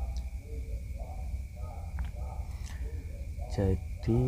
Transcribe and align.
jadi 3.54 4.22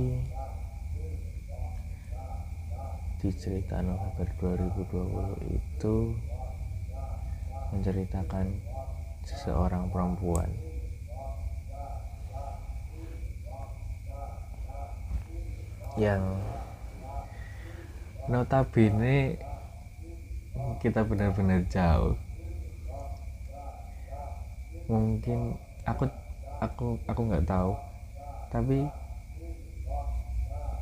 di 3.20 3.30
cerita 3.36 3.84
November 3.84 4.24
2020 4.40 5.52
itu 5.52 5.96
menceritakan 7.68 8.48
seseorang 9.28 9.92
perempuan. 9.92 10.48
Yang 16.00 16.22
notabene 18.30 19.36
kita 20.80 21.04
benar-benar 21.04 21.62
jauh. 21.68 22.16
Mungkin 24.90 25.54
aku 25.86 26.08
aku 26.58 26.98
aku 27.06 27.20
nggak 27.30 27.46
tahu. 27.46 27.72
Tapi 28.50 28.82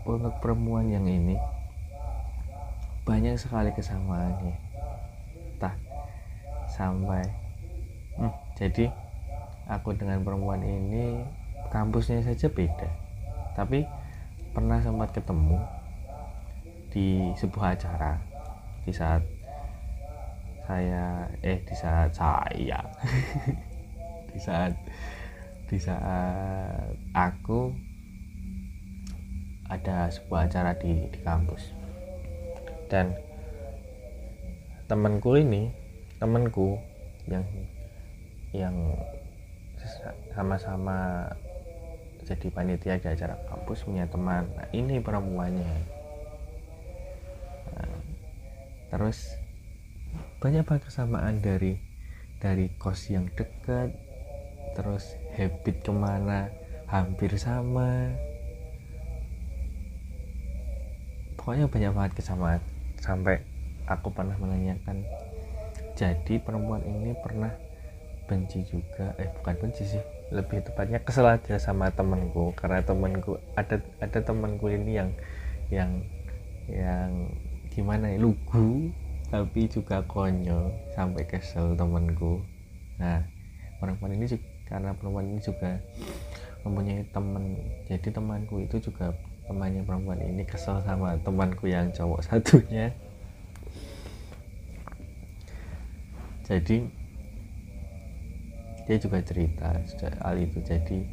untuk 0.08 0.32
perempuan 0.40 0.88
yang 0.88 1.04
ini 1.04 1.36
banyak 3.04 3.36
sekali 3.36 3.72
kesamaannya. 3.72 4.56
Tak 5.60 5.76
sampai. 6.68 7.24
Hmm, 8.16 8.32
jadi 8.56 8.88
aku 9.68 9.94
dengan 9.94 10.24
perempuan 10.24 10.64
ini 10.64 11.20
kampusnya 11.68 12.24
saja 12.24 12.48
beda. 12.48 12.88
Tapi 13.52 13.84
pernah 14.56 14.80
sempat 14.80 15.12
ketemu 15.12 15.60
di 16.88 17.30
sebuah 17.36 17.76
acara 17.76 18.16
di 18.88 18.92
saat 18.96 19.20
saya 20.68 21.24
eh 21.40 21.64
di 21.64 21.72
saat 21.72 22.12
saya. 22.12 22.84
Di 24.28 24.36
saat 24.36 24.76
di 25.68 25.80
saat 25.80 26.92
aku 27.16 27.72
ada 29.72 30.12
sebuah 30.12 30.48
acara 30.48 30.76
di, 30.76 31.08
di 31.08 31.20
kampus. 31.24 31.72
Dan 32.92 33.16
temanku 34.84 35.40
ini 35.40 35.72
temanku 36.20 36.76
yang 37.24 37.44
yang 38.52 38.76
sama-sama 40.36 41.28
jadi 42.28 42.52
panitia 42.52 43.00
di 43.00 43.08
acara 43.08 43.40
kampus 43.48 43.88
punya 43.88 44.04
teman. 44.04 44.44
Nah 44.52 44.68
ini 44.76 45.00
perempuannya. 45.00 45.72
Nah, 47.72 47.92
terus 48.92 49.47
banyak 50.38 50.62
banget 50.62 50.86
kesamaan 50.86 51.42
dari 51.42 51.82
dari 52.38 52.70
kos 52.78 53.10
yang 53.10 53.26
dekat 53.34 53.90
terus 54.78 55.18
habit 55.34 55.82
ke 55.82 55.90
mana 55.90 56.46
hampir 56.86 57.34
sama. 57.34 58.14
Pokoknya 61.34 61.66
banyak 61.66 61.90
banget 61.90 62.12
kesamaan. 62.22 62.62
Sampai 63.02 63.42
aku 63.90 64.14
pernah 64.14 64.38
menanyakan 64.38 65.02
jadi 65.98 66.38
perempuan 66.38 66.86
ini 66.86 67.18
pernah 67.18 67.50
benci 68.30 68.62
juga? 68.62 69.18
Eh 69.18 69.26
bukan 69.42 69.54
benci 69.58 69.90
sih. 69.90 70.02
Lebih 70.30 70.70
tepatnya 70.70 71.02
kesel 71.02 71.26
aja 71.26 71.58
sama 71.58 71.90
temanku. 71.90 72.54
Karena 72.54 72.86
temanku 72.86 73.42
ada 73.58 73.82
ada 73.98 74.18
temanku 74.22 74.70
ini 74.70 75.02
yang 75.02 75.10
yang 75.74 75.90
yang 76.70 77.10
gimana 77.74 78.14
ya 78.14 78.18
lugu 78.22 78.94
tapi 79.28 79.68
juga 79.68 80.00
konyol 80.08 80.72
sampai 80.96 81.22
kesel 81.28 81.76
temanku. 81.76 82.40
Nah 82.96 83.24
perempuan 83.76 84.16
ini 84.16 84.24
juga 84.24 84.44
karena 84.68 84.90
perempuan 84.96 85.28
ini 85.28 85.40
juga 85.40 85.80
mempunyai 86.64 87.04
teman. 87.12 87.44
Jadi 87.88 88.08
temanku 88.12 88.60
itu 88.64 88.76
juga 88.80 89.12
temannya 89.48 89.84
perempuan 89.84 90.20
ini 90.20 90.44
kesel 90.44 90.80
sama 90.84 91.16
temanku 91.20 91.68
yang 91.68 91.88
cowok 91.92 92.20
satunya. 92.24 92.92
Jadi 96.48 96.88
dia 98.88 98.96
juga 98.96 99.20
cerita 99.20 99.76
soal 99.84 100.40
itu. 100.40 100.64
Jadi 100.64 101.04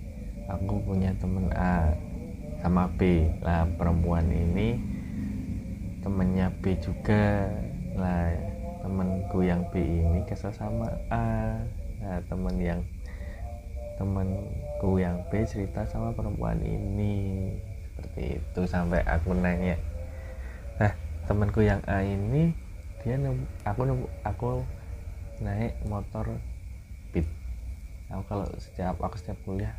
aku 0.47 0.79
punya 0.83 1.11
temen 1.19 1.51
A 1.51 1.91
sama 2.63 2.87
B. 2.95 3.27
Lah 3.43 3.67
perempuan 3.75 4.31
ini 4.31 4.79
temennya 5.99 6.47
B 6.63 6.79
juga 6.79 7.51
lah 7.95 8.31
temenku 8.83 9.41
yang 9.41 9.63
B 9.72 9.81
ini 9.81 10.22
kesel 10.28 10.51
sama 10.51 10.88
A. 11.09 11.59
Nah 12.03 12.19
temen 12.28 12.56
yang 12.59 12.81
temenku 13.97 15.00
yang 15.00 15.23
B 15.31 15.47
cerita 15.47 15.88
sama 15.88 16.11
perempuan 16.11 16.59
ini. 16.61 17.55
Seperti 17.95 18.39
itu 18.44 18.61
sampai 18.67 19.01
aku 19.07 19.34
nanya. 19.34 19.79
Nah 20.78 20.91
temenku 21.25 21.63
yang 21.63 21.79
A 21.88 22.03
ini 22.03 22.51
dia 23.01 23.17
aku 23.63 23.81
aku 24.28 24.50
naik 25.39 25.75
motor 25.88 26.35
Beat. 27.16 27.28
Aku 28.11 28.23
kalau 28.28 28.47
setiap 28.59 29.00
aku 29.00 29.16
setiap 29.17 29.39
kuliah 29.47 29.73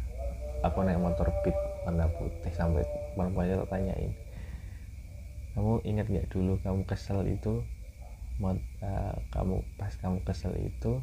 aku 0.65 0.83
naik 0.83 1.01
motor 1.01 1.29
Beat 1.45 1.57
warna 1.85 2.11
putih 2.17 2.53
sampai 2.55 2.83
perempuannya 3.15 3.63
tak 3.63 3.71
tanyain 3.71 4.13
kamu 5.57 5.81
ingat 5.89 6.07
gak 6.13 6.29
dulu 6.29 6.59
kamu 6.61 6.81
kesel 6.85 7.25
itu 7.25 7.65
uh, 8.85 9.17
kamu 9.33 9.65
pas 9.81 9.93
kamu 9.97 10.21
kesel 10.25 10.53
itu 10.61 11.01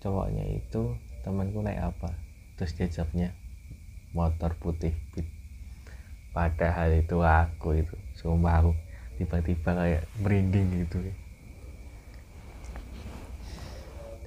cowoknya 0.00 0.44
itu 0.56 0.96
temanku 1.20 1.60
naik 1.60 1.92
apa? 1.92 2.16
Terus 2.56 2.72
dia 2.76 2.88
motor 4.16 4.56
putih 4.58 4.96
beat 5.12 5.28
padahal 6.30 6.94
itu 6.94 7.18
aku 7.22 7.82
itu 7.82 7.94
sumpah 8.14 8.62
aku 8.62 8.72
tiba-tiba 9.18 9.70
kayak 9.76 10.02
merinding 10.22 10.86
gitu. 10.86 10.98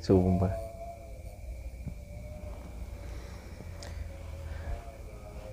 Sumpah. 0.03 0.53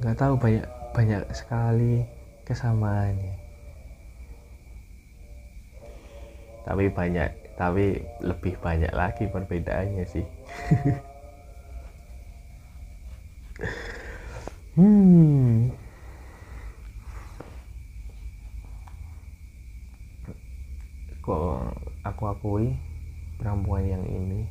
Nggak 0.03 0.17
tahu 0.19 0.35
banyak 0.37 0.67
banyak 0.91 1.23
sekali 1.31 2.03
kesamaannya 2.45 3.40
tapi 6.65 6.93
banyak 6.93 7.31
tapi 7.61 8.01
lebih 8.25 8.57
banyak 8.61 8.93
lagi 8.97 9.29
perbedaannya 9.29 10.05
sih. 10.09 10.27
Hmm. 14.79 15.75
Kok 21.21 21.77
aku 22.07 22.23
akui 22.33 22.67
perempuan 23.37 23.85
yang 23.85 24.05
ini 24.09 24.49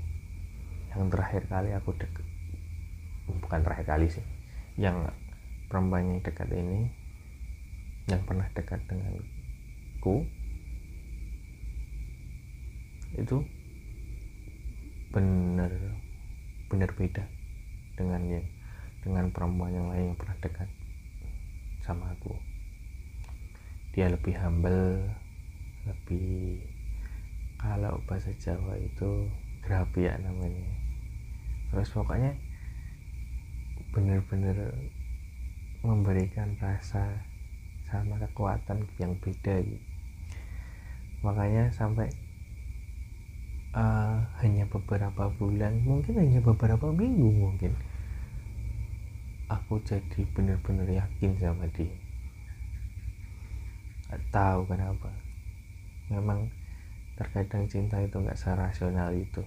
yang 0.94 1.10
terakhir 1.10 1.46
kali 1.46 1.74
aku 1.74 1.94
deket 1.98 2.26
bukan 3.42 3.62
terakhir 3.62 3.86
kali 3.86 4.08
sih 4.10 4.26
yang 4.78 5.06
perempuan 5.70 6.10
yang 6.10 6.20
dekat 6.26 6.50
ini 6.50 6.90
yang 8.10 8.22
pernah 8.26 8.50
dekat 8.58 8.82
denganku 8.90 10.26
itu 13.18 13.42
bener 15.10 15.74
bener 16.70 16.90
beda 16.94 17.26
dengan 17.98 18.22
yang 18.30 18.46
dengan 19.02 19.32
perempuan 19.34 19.74
yang 19.74 19.88
lain 19.90 20.14
yang 20.14 20.20
pernah 20.20 20.38
dekat 20.44 20.70
sama 21.82 22.14
aku. 22.14 22.36
Dia 23.96 24.12
lebih 24.12 24.38
humble 24.38 25.10
lebih 25.90 26.62
kalau 27.58 27.98
bahasa 28.06 28.30
Jawa 28.38 28.78
itu 28.78 29.26
grapi 29.66 30.06
ya 30.06 30.16
namanya. 30.22 30.70
Terus 31.74 31.90
pokoknya 31.90 32.38
bener-bener 33.90 34.70
memberikan 35.82 36.54
rasa 36.62 37.26
sama 37.90 38.22
kekuatan 38.22 38.86
yang 39.02 39.18
beda 39.18 39.66
gitu. 39.66 39.88
Makanya 41.26 41.74
sampai 41.74 42.08
uh, 43.74 44.18
hanya 44.42 44.66
beberapa 44.66 45.30
bulan 45.38 45.78
mungkin 45.86 46.18
hanya 46.18 46.40
beberapa 46.42 46.90
minggu 46.90 47.30
mungkin. 47.30 47.74
Aku 49.50 49.82
jadi 49.82 50.22
bener-bener 50.34 50.86
yakin 50.86 51.34
sama 51.42 51.66
dia. 51.74 51.94
Gak 54.10 54.22
tahu 54.30 54.66
kenapa. 54.70 55.10
Memang 56.10 56.50
terkadang 57.18 57.66
cinta 57.70 57.98
itu 58.02 58.18
nggak 58.18 58.38
serasional 58.38 59.14
itu. 59.14 59.42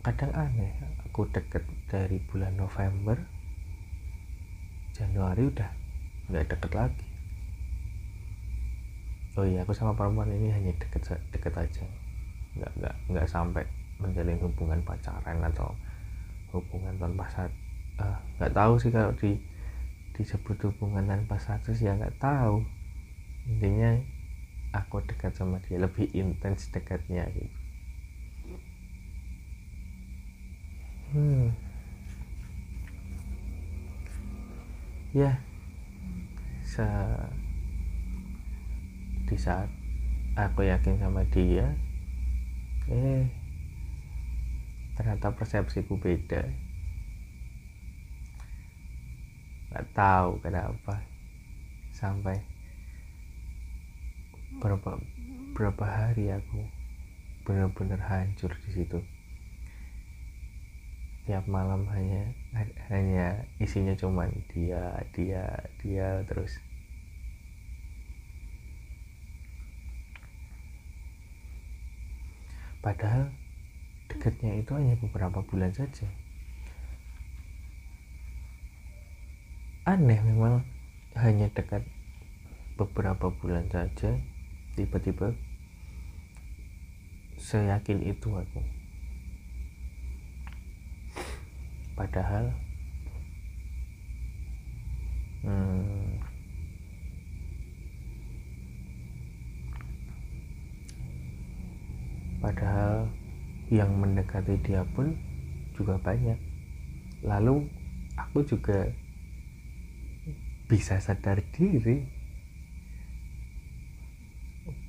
Kadang 0.00 0.32
aneh 0.32 0.72
aku 1.04 1.28
deket 1.28 1.66
dari 1.90 2.16
bulan 2.24 2.56
November 2.56 3.20
Januari 4.96 5.44
udah 5.44 5.70
nggak 6.32 6.46
deket 6.56 6.72
lagi 6.72 7.09
oh 9.38 9.46
iya 9.46 9.62
aku 9.62 9.70
sama 9.70 9.94
perempuan 9.94 10.30
ini 10.32 10.50
hanya 10.50 10.72
deket 10.78 11.06
deket 11.30 11.54
aja. 11.54 11.84
Nggak 12.58 12.72
nggak 12.82 12.94
nggak 13.14 13.26
sampai 13.30 13.64
menjalin 14.00 14.40
hubungan 14.42 14.80
pacaran 14.82 15.38
atau 15.44 15.70
hubungan 16.50 16.96
tanpa 16.98 17.28
saat 17.30 17.52
uh, 18.02 18.18
nggak 18.40 18.54
tahu 18.56 18.72
sih 18.80 18.90
kalau 18.90 19.14
di 19.14 19.38
disebut 20.18 20.58
hubungan 20.66 21.06
tanpa 21.06 21.38
status 21.38 21.78
ya 21.78 21.94
nggak 21.94 22.18
tahu. 22.18 22.64
Intinya 23.46 23.94
aku 24.74 25.02
dekat 25.06 25.34
sama 25.34 25.62
dia 25.62 25.78
lebih 25.78 26.10
intens 26.14 26.70
dekatnya 26.70 27.26
gitu. 27.34 27.58
Hmm. 31.10 31.50
ya. 35.10 35.42
Se 36.62 36.86
di 39.30 39.38
saat 39.38 39.70
aku 40.34 40.66
yakin 40.66 40.98
sama 40.98 41.22
dia 41.30 41.70
eh 42.90 43.30
ternyata 45.00 45.32
persepsiku 45.32 45.96
beda. 45.96 46.44
Nggak 49.70 49.86
tahu 49.96 50.42
kenapa 50.44 51.00
sampai 51.94 52.42
berapa 54.60 55.00
berapa 55.56 55.84
hari 55.86 56.28
aku 56.34 56.60
benar-benar 57.48 58.02
hancur 58.02 58.52
di 58.66 58.70
situ. 58.76 58.98
Tiap 61.24 61.46
malam 61.46 61.86
hanya 61.94 62.34
hanya 62.90 63.46
isinya 63.62 63.94
cuman 63.94 64.28
dia 64.50 65.00
dia 65.14 65.46
dia 65.80 66.26
terus 66.26 66.58
padahal 72.80 73.28
dekatnya 74.08 74.56
itu 74.58 74.72
hanya 74.74 74.96
beberapa 74.98 75.44
bulan 75.44 75.70
saja. 75.72 76.08
Aneh 79.84 80.20
memang 80.20 80.64
hanya 81.16 81.48
dekat 81.52 81.84
beberapa 82.80 83.28
bulan 83.28 83.68
saja 83.68 84.16
tiba-tiba 84.76 85.36
saya 87.40 87.76
yakin 87.76 88.00
itu 88.04 88.28
aku. 88.32 88.60
Padahal 91.96 92.56
hmm, 95.44 96.09
padahal 102.50 103.06
yang 103.70 103.94
mendekati 103.94 104.58
dia 104.66 104.82
pun 104.98 105.14
juga 105.78 105.94
banyak. 106.02 106.34
Lalu 107.22 107.70
aku 108.18 108.42
juga 108.42 108.90
bisa 110.66 110.98
sadar 110.98 111.38
diri. 111.54 112.02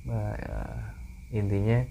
Uh, 0.02 0.82
intinya 1.30 1.86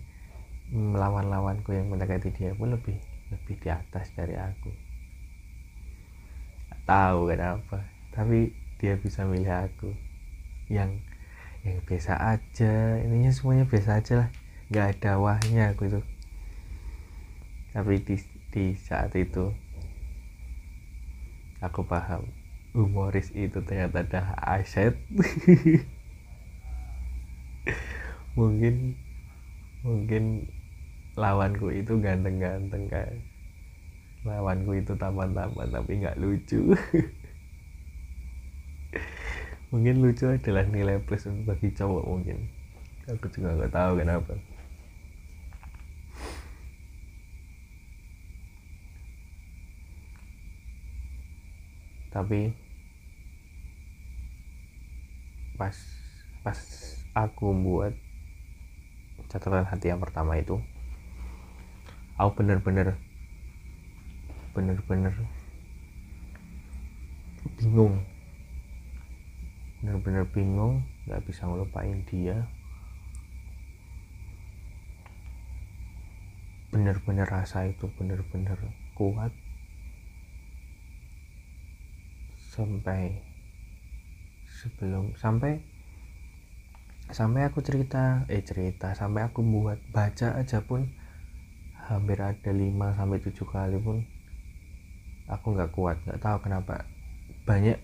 lawan-lawanku 0.76 1.72
yang 1.72 1.88
mendekati 1.88 2.36
dia 2.36 2.52
pun 2.52 2.76
lebih 2.76 3.00
lebih 3.32 3.56
di 3.64 3.70
atas 3.72 4.12
dari 4.12 4.36
aku. 4.36 4.76
Gak 6.68 6.84
tahu 6.84 7.32
kenapa 7.32 7.80
tapi 8.12 8.52
dia 8.76 9.00
bisa 9.00 9.24
milih 9.24 9.72
aku. 9.72 9.96
Yang 10.68 11.00
yang 11.64 11.80
biasa 11.88 12.20
aja 12.20 13.00
intinya 13.00 13.32
semuanya 13.32 13.64
biasa 13.64 14.04
aja 14.04 14.14
lah 14.28 14.30
nggak 14.72 15.04
ada 15.04 15.20
wahnya 15.20 15.76
aku 15.76 15.92
itu. 15.92 16.00
Tapi 17.76 18.00
di, 18.08 18.16
di 18.56 18.72
saat 18.80 19.12
itu 19.20 19.52
aku 21.60 21.84
paham 21.84 22.24
humoris 22.72 23.36
itu 23.36 23.60
ternyata 23.68 24.08
ada 24.08 24.32
aset. 24.40 24.96
Mungkin 28.40 28.96
mungkin 29.84 30.48
lawanku 31.20 31.68
itu 31.76 32.00
ganteng-ganteng 32.00 32.88
kayak 32.88 33.20
lawanku 34.24 34.80
itu 34.80 34.96
tampan-tampan 34.96 35.68
tapi 35.68 36.00
nggak 36.00 36.16
lucu. 36.16 36.72
Mungkin 39.76 40.00
lucu 40.00 40.32
adalah 40.32 40.64
nilai 40.64 41.04
plus 41.04 41.28
bagi 41.44 41.76
cowok 41.76 42.08
mungkin. 42.08 42.48
Aku 43.12 43.28
juga 43.36 43.52
nggak 43.60 43.76
tahu 43.76 44.00
kenapa 44.00 44.32
tapi 52.12 52.52
pas 55.56 55.76
pas 56.44 56.60
aku 57.16 57.56
buat 57.56 57.96
catatan 59.32 59.64
hati 59.64 59.90
yang 59.90 60.04
pertama 60.04 60.36
itu 60.36 60.60
aku 62.20 62.44
bener-bener 62.44 63.00
bener-bener 64.52 65.16
bingung. 67.58 68.04
Bener-bener 69.82 70.26
bingung 70.30 70.86
nggak 71.08 71.24
bisa 71.26 71.48
ngelupain 71.48 72.06
dia. 72.10 72.46
Bener-bener 76.72 77.28
rasa 77.28 77.68
itu 77.68 77.90
bener-bener 78.00 78.58
kuat 78.96 79.34
sampai 82.52 83.24
sebelum 84.52 85.16
sampai 85.16 85.64
sampai 87.08 87.48
aku 87.48 87.64
cerita 87.64 88.28
eh 88.28 88.44
cerita 88.44 88.92
sampai 88.92 89.24
aku 89.32 89.40
buat 89.40 89.80
baca 89.96 90.36
aja 90.36 90.60
pun 90.60 90.92
hampir 91.88 92.20
ada 92.20 92.52
5 92.52 92.98
sampai 93.00 93.18
7 93.24 93.36
kali 93.48 93.80
pun 93.80 94.04
aku 95.32 95.56
nggak 95.56 95.72
kuat 95.72 95.98
nggak 96.04 96.22
tahu 96.22 96.38
kenapa. 96.44 96.84
Banyak 97.48 97.80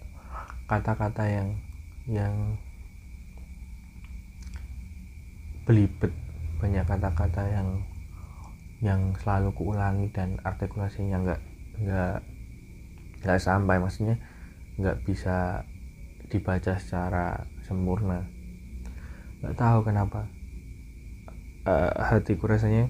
kata-kata 0.68 1.24
yang 1.26 1.50
yang 2.08 2.36
belibet. 5.64 6.12
Banyak 6.60 6.84
kata-kata 6.84 7.44
yang 7.48 7.70
yang 8.84 9.02
selalu 9.18 9.56
kuulangi 9.58 10.12
dan 10.14 10.38
artikulasinya 10.44 11.18
nggak 11.24 11.42
nggak 11.82 12.18
nggak 13.24 13.40
sampai. 13.42 13.80
Maksudnya 13.80 14.20
nggak 14.78 15.04
bisa 15.10 15.66
dibaca 16.30 16.78
secara 16.78 17.50
sempurna. 17.66 18.22
Nggak 19.42 19.58
tahu 19.58 19.80
kenapa. 19.82 20.30
Uh, 21.68 21.92
hatiku 22.00 22.48
rasanya 22.48 22.88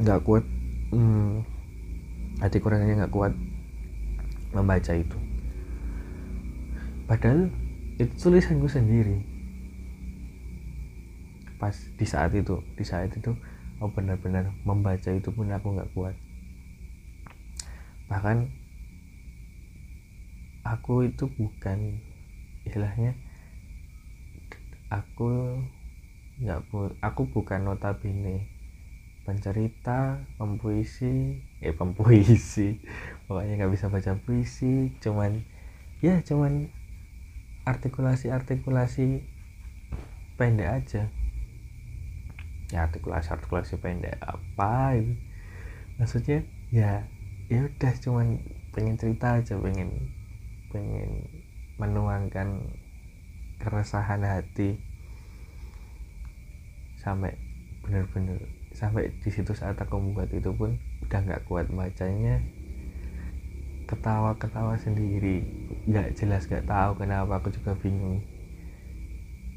nggak 0.00 0.22
kuat. 0.22 0.44
Hmm, 0.94 1.42
hatiku 2.38 2.70
rasanya 2.70 3.04
nggak 3.04 3.14
kuat 3.14 3.34
membaca 4.54 4.92
itu. 4.94 5.18
Padahal 7.10 7.50
itu 7.98 8.14
tulisanku 8.14 8.70
sendiri. 8.70 9.22
Pas 11.58 11.74
di 11.74 12.06
saat 12.06 12.30
itu 12.36 12.62
di 12.76 12.84
saat 12.84 13.10
itu 13.10 13.32
oh 13.80 13.90
benar-benar 13.92 14.52
membaca 14.64 15.10
itu 15.10 15.28
pun 15.34 15.50
aku 15.50 15.74
nggak 15.74 15.90
kuat. 15.92 16.14
Bahkan 18.06 18.65
aku 20.66 21.06
itu 21.06 21.30
bukan 21.30 22.02
istilahnya 22.66 23.14
aku 24.90 25.30
nggak 26.36 26.60
aku 27.00 27.22
bukan 27.32 27.64
notabene 27.64 28.44
pencerita 29.26 30.22
pempuisi 30.38 31.34
eh 31.58 31.74
pempuisi. 31.74 32.78
Pokoknya 33.26 33.58
nggak 33.58 33.72
bisa 33.74 33.86
baca 33.90 34.12
puisi 34.22 34.94
cuman 35.02 35.42
ya 35.98 36.22
cuman 36.22 36.70
artikulasi 37.66 38.30
artikulasi 38.30 39.26
pendek 40.38 40.70
aja. 40.70 41.02
Ya 42.70 42.86
artikulasi 42.86 43.34
artikulasi 43.34 43.74
pendek 43.82 44.14
apa 44.22 44.94
ini? 44.94 45.18
Maksudnya 45.98 46.46
ya 46.70 47.02
ya 47.50 47.66
udah 47.66 47.94
cuman 47.98 48.38
pengen 48.70 48.94
cerita 49.00 49.40
aja 49.40 49.58
pengen 49.58 49.90
pengen 50.72 51.26
menuangkan 51.76 52.72
keresahan 53.60 54.24
hati 54.24 54.76
sampai 57.00 57.36
bener-bener 57.84 58.40
sampai 58.74 59.14
di 59.22 59.30
situ 59.30 59.54
saat 59.54 59.78
aku 59.78 59.96
membuat 59.96 60.28
itu 60.34 60.50
pun 60.52 60.76
udah 61.06 61.20
nggak 61.22 61.44
kuat 61.48 61.70
bacanya. 61.70 62.42
Ketawa-ketawa 63.86 64.74
sendiri 64.82 65.46
nggak 65.86 66.18
jelas 66.18 66.50
nggak 66.50 66.66
tahu 66.66 66.98
kenapa 66.98 67.38
aku 67.38 67.54
juga 67.54 67.78
bingung. 67.78 68.20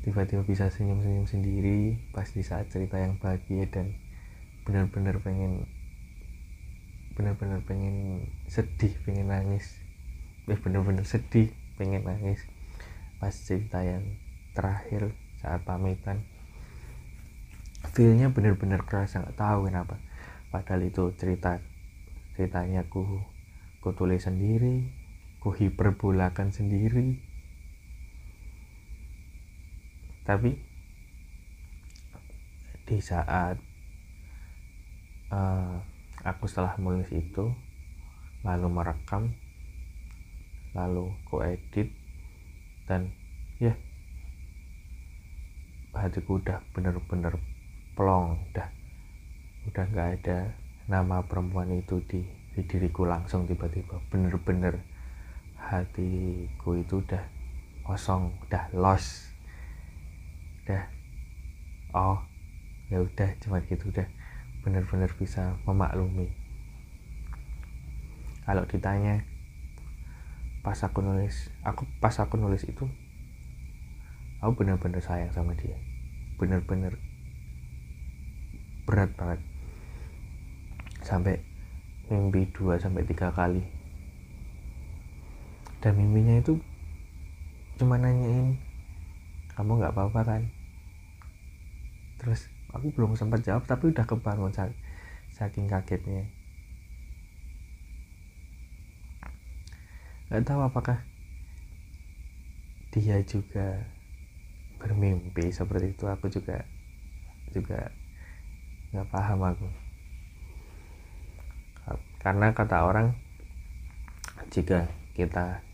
Tiba-tiba 0.05 0.45
bisa 0.45 0.69
senyum-senyum 0.71 1.27
sendiri 1.27 1.97
pas 2.15 2.29
di 2.29 2.45
saat 2.45 2.69
cerita 2.71 3.01
yang 3.01 3.17
bahagia 3.19 3.67
dan 3.67 3.91
benar-benar 4.63 5.17
pengen 5.19 5.65
benar-benar 7.17 7.59
pengen 7.67 8.23
sedih 8.47 8.95
pengen 9.03 9.27
nangis 9.27 9.78
benar-benar 10.57 11.05
sedih 11.05 11.53
pengen 11.77 12.01
nangis. 12.07 12.41
Pas 13.21 13.35
cerita 13.35 13.85
yang 13.85 14.01
terakhir 14.57 15.13
saat 15.43 15.61
pamitan. 15.61 16.25
Feelnya 17.93 18.33
bener-bener 18.33 18.81
kerasa 18.81 19.21
nggak 19.21 19.37
tahu 19.37 19.69
kenapa. 19.69 20.01
Padahal 20.49 20.89
itu 20.89 21.13
cerita 21.13 21.61
ceritanya 22.33 22.87
ku 22.89 23.05
ku 23.79 23.93
tulis 23.93 24.25
sendiri 24.25 24.99
ku 25.39 25.55
hiperbolakan 25.55 26.51
sendiri. 26.51 27.15
Tapi 30.27 30.51
di 32.85 32.97
saat 32.99 33.57
uh, 35.31 35.79
aku 36.25 36.45
setelah 36.45 36.75
menulis 36.77 37.09
itu 37.13 37.49
lalu 38.43 38.67
merekam 38.69 39.31
lalu 40.79 41.11
edit 41.43 41.91
dan 42.87 43.11
ya 43.59 43.75
hatiku 45.91 46.39
udah 46.39 46.63
bener-bener 46.71 47.35
plong 47.99 48.39
udah 48.51 48.67
udah 49.67 49.85
nggak 49.91 50.09
ada 50.23 50.55
nama 50.89 51.21
perempuan 51.21 51.69
itu 51.75 52.01
di, 52.09 52.23
di 52.55 52.65
diriku 52.65 53.05
langsung 53.05 53.45
tiba-tiba. 53.45 54.01
Bener-bener 54.09 54.81
hatiku 55.59 56.79
itu 56.79 57.03
udah 57.03 57.21
kosong 57.83 58.31
udah 58.47 58.63
lost 58.73 59.33
udah 60.63 60.85
oh 61.93 62.21
ya 62.89 63.01
udah 63.01 63.29
cuma 63.41 63.61
gitu 63.65 63.89
udah 63.91 64.07
bener-bener 64.63 65.11
bisa 65.13 65.59
memaklumi. 65.67 66.31
Kalau 68.47 68.65
ditanya 68.65 69.21
pas 70.59 70.75
aku 70.83 70.99
nulis 70.99 71.47
aku 71.63 71.87
pas 72.03 72.11
aku 72.19 72.35
nulis 72.35 72.67
itu 72.67 72.83
aku 74.39 74.51
bener-bener 74.63 74.99
sayang 75.03 75.31
sama 75.31 75.55
dia. 75.55 75.75
Bener-bener 76.39 76.95
berat 78.87 79.11
banget. 79.19 79.39
Sampai 81.03 81.43
mimpi 82.07 82.47
dua 82.55 82.79
sampai 82.79 83.03
tiga 83.03 83.31
kali. 83.31 83.63
Dan 85.79 85.95
mimpinya 85.95 86.39
itu 86.39 86.59
cuma 87.79 87.95
nanyain 87.95 88.59
kamu 89.55 89.79
nggak 89.79 89.95
apa-apa 89.95 90.21
kan? 90.23 90.41
Terus 92.19 92.51
aku 92.75 92.91
belum 92.95 93.15
sempat 93.15 93.43
jawab 93.43 93.63
tapi 93.67 93.91
udah 93.91 94.03
kebangun 94.03 94.51
saking 95.31 95.71
kagetnya 95.71 96.27
nggak 100.29 100.45
tahu 100.45 100.61
apakah 100.61 101.01
dia 102.93 103.17
juga 103.25 103.85
bermimpi 104.77 105.49
seperti 105.49 105.93
itu. 105.93 106.05
Aku 106.05 106.29
juga 106.29 106.65
juga 107.53 107.89
nggak 108.93 109.09
paham 109.09 109.41
aku. 109.45 109.67
Karena 112.21 112.53
kata 112.53 112.85
orang 112.85 113.15
jika 114.53 114.85
kita 115.17 115.65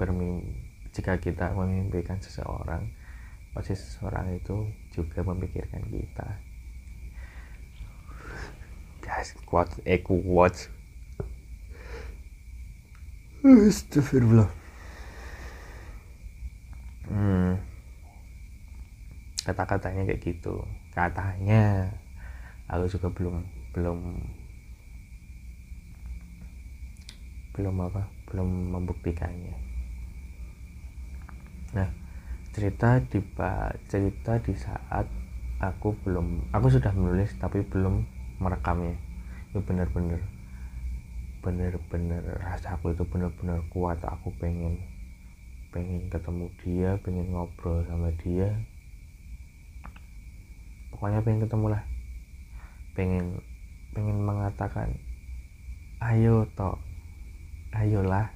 bermimpi 0.00 0.70
jika 0.90 1.22
kita 1.22 1.54
memimpikan 1.54 2.18
seseorang 2.18 2.90
pasti 3.54 3.78
seseorang 3.78 4.34
itu 4.34 4.66
juga 4.90 5.22
memikirkan 5.22 5.86
kita. 5.86 6.28
Guys 9.02 9.34
kuat 9.46 9.70
eh 9.86 10.02
kuat 10.02 10.70
Astagfirullah 13.40 14.52
hmm. 17.08 17.56
Kata-katanya 19.40 20.04
kayak 20.04 20.20
gitu. 20.20 20.60
Katanya 20.92 21.88
aku 22.68 22.84
juga 22.92 23.08
belum 23.08 23.40
belum 23.72 23.98
belum 27.56 27.76
apa 27.80 28.04
belum 28.28 28.76
membuktikannya. 28.76 29.56
Nah 31.72 31.88
cerita 32.52 33.00
di 33.00 33.24
cerita 33.88 34.36
di 34.36 34.52
saat 34.52 35.08
aku 35.64 35.96
belum 36.04 36.52
aku 36.52 36.66
sudah 36.68 36.92
menulis 36.92 37.32
tapi 37.40 37.64
belum 37.64 38.04
merekamnya. 38.36 39.00
Itu 39.48 39.64
benar-benar 39.64 40.39
benar-benar 41.40 42.20
rasa 42.44 42.76
aku 42.76 42.92
itu 42.92 43.04
benar-benar 43.08 43.64
kuat. 43.72 44.00
Aku 44.04 44.32
pengen 44.36 44.76
pengen 45.70 46.10
ketemu 46.10 46.46
dia 46.60 46.90
pengen 47.00 47.32
ngobrol 47.32 47.80
sama 47.88 48.12
dia. 48.20 48.52
Pokoknya 50.92 51.24
pengen 51.24 51.44
ketemu 51.48 51.66
lah. 51.72 51.82
Pengen 52.92 53.40
pengen 53.96 54.18
mengatakan 54.22 54.94
ayo 56.00 56.46
toh 56.56 56.76
ayolah 57.72 58.28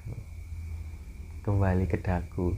kembali 1.45 1.85
ke 1.85 2.01
dagu. 2.01 2.57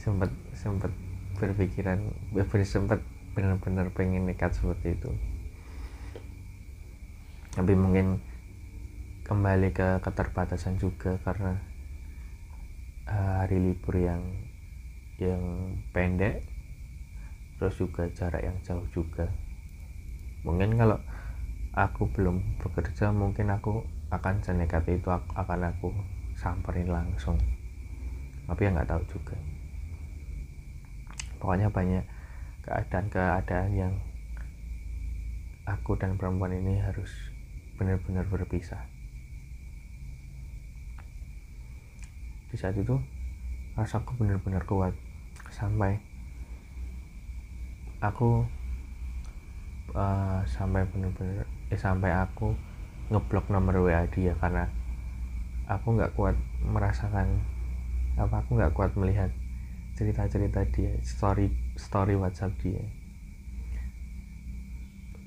Sempat 0.00 0.32
sempat 0.56 0.90
berpikiran 1.38 2.00
sempat 2.66 2.98
benar-benar 3.36 3.92
pengen 3.94 4.26
nekat 4.26 4.50
seperti 4.50 4.98
itu. 4.98 5.10
Tapi 7.54 7.72
mungkin 7.74 8.29
kembali 9.30 9.70
ke 9.70 10.02
keterbatasan 10.02 10.74
juga 10.82 11.14
karena 11.22 11.54
uh, 13.06 13.46
hari 13.46 13.62
libur 13.62 13.94
yang 13.94 14.26
yang 15.22 15.38
pendek 15.94 16.42
terus 17.54 17.78
juga 17.78 18.10
jarak 18.10 18.42
yang 18.42 18.58
jauh 18.66 18.82
juga. 18.90 19.30
Mungkin 20.42 20.74
kalau 20.74 20.98
aku 21.78 22.10
belum 22.10 22.42
bekerja 22.58 23.14
mungkin 23.14 23.54
aku 23.54 23.86
akan 24.10 24.42
senekat 24.42 24.82
itu 24.90 25.06
aku, 25.06 25.30
akan 25.38 25.78
aku 25.78 25.94
samperin 26.34 26.90
langsung. 26.90 27.38
Tapi 28.50 28.66
ya 28.66 28.74
nggak 28.74 28.90
tahu 28.90 29.02
juga. 29.14 29.38
Pokoknya 31.38 31.70
banyak 31.70 32.02
keadaan-keadaan 32.66 33.70
yang 33.78 33.94
aku 35.70 35.94
dan 35.94 36.18
perempuan 36.18 36.50
ini 36.50 36.82
harus 36.82 37.14
benar-benar 37.78 38.26
berpisah 38.26 38.89
di 42.50 42.56
saat 42.58 42.74
itu 42.74 42.98
rasaku 43.78 44.18
benar-benar 44.18 44.66
kuat. 44.66 44.92
Sampai 45.54 46.02
aku 48.02 48.44
uh, 49.94 50.42
sampai 50.46 50.86
bener-bener 50.90 51.46
eh 51.70 51.78
sampai 51.78 52.10
aku 52.10 52.54
ngeblok 53.10 53.50
nomor 53.50 53.86
WA 53.86 54.06
dia 54.10 54.34
karena 54.38 54.66
aku 55.66 55.98
nggak 55.98 56.14
kuat 56.14 56.34
merasakan 56.66 57.42
apa 58.18 58.42
aku 58.42 58.58
nggak 58.58 58.74
kuat 58.74 58.90
melihat 58.98 59.30
cerita-cerita 59.94 60.66
dia 60.74 60.94
story 61.04 61.50
story 61.78 62.14
WhatsApp 62.18 62.54
dia. 62.62 62.82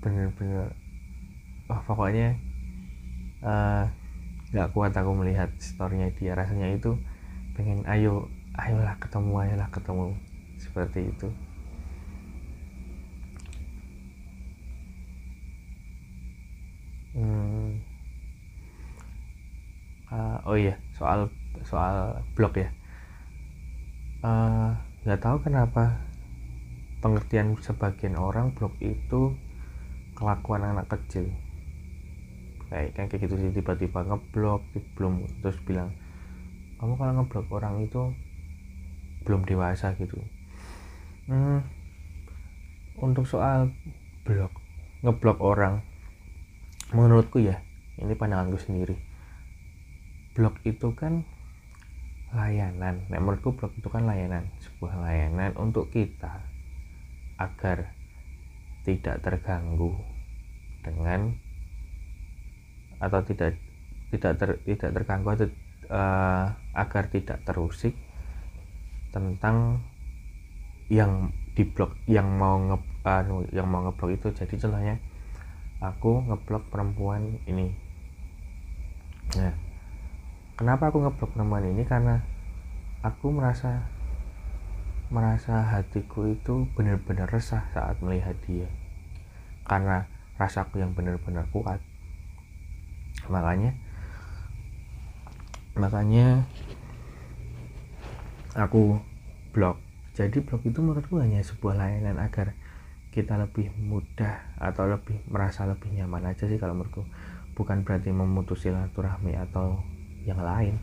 Bener-bener 0.04 0.76
oh 1.72 1.82
pokoknya 1.88 2.36
eh, 3.44 3.84
nggak 4.52 4.70
uh, 4.70 4.74
kuat 4.76 4.92
aku 4.98 5.12
melihat 5.16 5.50
storynya 5.62 6.12
dia. 6.18 6.36
Rasanya 6.36 6.76
itu 6.76 7.00
pengen 7.54 7.86
ayo 7.86 8.28
ayolah 8.58 8.98
ketemu 8.98 9.34
ayolah 9.38 9.70
ketemu. 9.70 10.08
Seperti 10.62 11.00
itu. 11.10 11.28
Hmm. 17.14 17.78
uh, 20.10 20.38
oh 20.50 20.58
iya 20.58 20.74
soal 20.98 21.30
soal 21.62 22.26
blog 22.34 22.58
ya. 22.58 22.70
Eh, 24.24 24.70
nggak 25.06 25.20
uh, 25.20 25.24
tahu 25.24 25.38
kenapa 25.46 26.00
pengertian 27.06 27.54
sebagian 27.62 28.18
orang 28.18 28.56
blog 28.58 28.74
itu 28.82 29.38
kelakuan 30.18 30.66
anak 30.66 30.90
kecil. 30.90 31.30
Kayak 32.72 32.98
kayak 32.98 33.30
gitu 33.30 33.36
sih 33.38 33.52
tiba-tiba 33.54 34.02
ngeblok 34.10 34.66
belum 34.98 35.30
terus 35.46 35.62
bilang 35.62 35.94
kamu 36.78 36.94
kalau 36.96 37.14
ngeblok 37.20 37.48
orang 37.54 37.76
itu 37.84 38.14
belum 39.24 39.48
dewasa 39.48 39.96
gitu. 39.98 40.20
Hmm, 41.28 41.64
untuk 43.00 43.24
soal 43.24 43.72
blok 44.28 44.52
ngeblok 45.04 45.40
orang 45.40 45.84
menurutku 46.92 47.40
ya 47.40 47.60
ini 48.00 48.14
pandanganku 48.18 48.60
sendiri. 48.60 48.98
Blog 50.34 50.58
itu 50.66 50.92
kan 50.98 51.22
layanan. 52.34 53.06
Nah, 53.08 53.20
menurutku 53.22 53.54
blog 53.54 53.74
itu 53.78 53.88
kan 53.88 54.10
layanan 54.10 54.50
sebuah 54.60 54.98
layanan 54.98 55.54
untuk 55.62 55.94
kita 55.94 56.42
agar 57.38 57.94
tidak 58.84 59.22
terganggu 59.22 59.94
dengan 60.84 61.38
atau 63.00 63.20
tidak 63.24 63.56
tidak 64.12 64.34
ter, 64.38 64.50
tidak 64.68 64.90
terganggu 65.02 65.28
atau 65.34 65.48
uh, 65.90 66.54
agar 66.74 67.04
tidak 67.12 67.42
terusik 67.48 67.96
tentang 69.14 69.84
yang 70.90 71.32
di 71.54 71.64
blog 71.70 71.94
yang 72.10 72.26
mau 72.34 72.58
nge 72.58 72.78
uh, 73.06 73.24
yang 73.54 73.68
mau 73.70 73.86
ngeblok 73.86 74.12
itu. 74.14 74.28
Jadi 74.34 74.56
contohnya 74.58 74.96
aku 75.80 76.26
ngeblok 76.28 76.70
perempuan 76.74 77.38
ini. 77.46 77.74
Nah 79.38 79.54
kenapa 80.58 80.90
aku 80.90 81.04
ngeblok 81.04 81.32
perempuan 81.36 81.66
ini? 81.70 81.84
Karena 81.86 82.22
aku 83.06 83.30
merasa 83.30 83.86
merasa 85.14 85.62
hatiku 85.62 86.26
itu 86.26 86.66
benar-benar 86.74 87.30
resah 87.30 87.70
saat 87.76 88.02
melihat 88.02 88.34
dia. 88.50 88.66
Karena 89.68 90.10
rasaku 90.42 90.82
yang 90.82 90.98
benar-benar 90.98 91.46
kuat. 91.54 91.78
Makanya 93.30 93.78
makanya 95.74 96.46
aku 98.54 99.02
blog 99.50 99.82
jadi 100.14 100.46
blog 100.46 100.62
itu 100.62 100.78
menurutku 100.78 101.18
hanya 101.18 101.42
sebuah 101.42 101.74
layanan 101.74 102.22
agar 102.22 102.54
kita 103.14 103.38
lebih 103.38 103.70
mudah 103.78 104.58
atau 104.58 104.90
lebih 104.90 105.22
merasa 105.30 105.70
lebih 105.70 105.90
nyaman 105.94 106.34
aja 106.34 106.50
sih 106.50 106.58
kalau 106.58 106.74
menurutku. 106.74 107.06
Bukan 107.54 107.86
berarti 107.86 108.10
memutus 108.10 108.66
silaturahmi 108.66 109.38
atau 109.38 109.82
yang 110.26 110.42
lain. 110.42 110.78